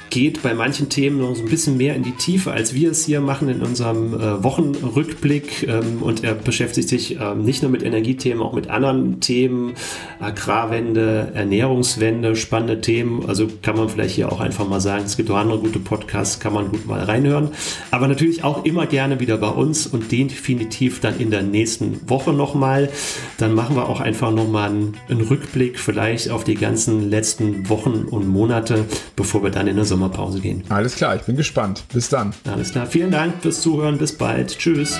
geht 0.09 0.43
bei 0.43 0.53
manchen 0.53 0.89
Themen 0.89 1.19
noch 1.19 1.35
so 1.35 1.43
ein 1.43 1.49
bisschen 1.49 1.77
mehr 1.77 1.95
in 1.95 2.03
die 2.03 2.11
Tiefe, 2.11 2.51
als 2.51 2.73
wir 2.73 2.91
es 2.91 3.05
hier 3.05 3.21
machen 3.21 3.49
in 3.49 3.61
unserem 3.61 4.13
äh, 4.13 4.43
Wochenrückblick. 4.43 5.67
Ähm, 5.67 6.01
und 6.01 6.23
er 6.23 6.33
beschäftigt 6.33 6.89
sich 6.89 7.17
ähm, 7.19 7.43
nicht 7.43 7.61
nur 7.61 7.71
mit 7.71 7.83
Energiethemen, 7.83 8.41
auch 8.41 8.53
mit 8.53 8.69
anderen 8.69 9.19
Themen, 9.19 9.73
Agrarwende, 10.19 11.31
Ernährungswende, 11.33 12.35
spannende 12.35 12.81
Themen. 12.81 13.25
Also 13.27 13.47
kann 13.61 13.77
man 13.77 13.89
vielleicht 13.89 14.15
hier 14.15 14.31
auch 14.31 14.39
einfach 14.39 14.67
mal 14.67 14.81
sagen, 14.81 15.05
es 15.05 15.17
gibt 15.17 15.31
auch 15.31 15.37
andere 15.37 15.59
gute 15.59 15.79
Podcasts, 15.79 16.39
kann 16.39 16.53
man 16.53 16.69
gut 16.69 16.85
mal 16.85 17.01
reinhören. 17.01 17.49
Aber 17.91 18.07
natürlich 18.07 18.43
auch 18.43 18.65
immer 18.65 18.85
gerne 18.87 19.19
wieder 19.19 19.37
bei 19.37 19.49
uns 19.49 19.87
und 19.87 20.11
definitiv 20.11 20.99
dann 20.99 21.19
in 21.19 21.31
der 21.31 21.43
nächsten 21.43 22.09
Woche 22.09 22.33
nochmal. 22.33 22.89
Dann 23.37 23.53
machen 23.53 23.75
wir 23.75 23.89
auch 23.89 23.99
einfach 23.99 24.31
nochmal 24.31 24.69
einen, 24.69 24.97
Rückblick 25.27 25.79
vielleicht 25.79 26.29
auf 26.29 26.43
die 26.43 26.55
ganzen 26.55 27.09
letzten 27.09 27.69
Wochen 27.69 28.05
und 28.09 28.27
Monate, 28.27 28.85
bevor 29.15 29.43
wir 29.43 29.49
dann 29.49 29.67
in 29.67 29.77
Sommer 29.83 29.96
Sommerpause 29.97 30.39
gehen. 30.39 30.63
Alles 30.69 30.95
klar, 30.95 31.15
ich 31.15 31.23
bin 31.23 31.35
gespannt. 31.35 31.83
Bis 31.91 32.09
dann. 32.09 32.31
Alles 32.51 32.71
klar, 32.71 32.85
vielen 32.85 33.09
Dank 33.11 33.41
fürs 33.41 33.61
Zuhören. 33.61 33.97
Bis 33.97 34.15
bald. 34.15 34.55
Tschüss. 34.57 34.99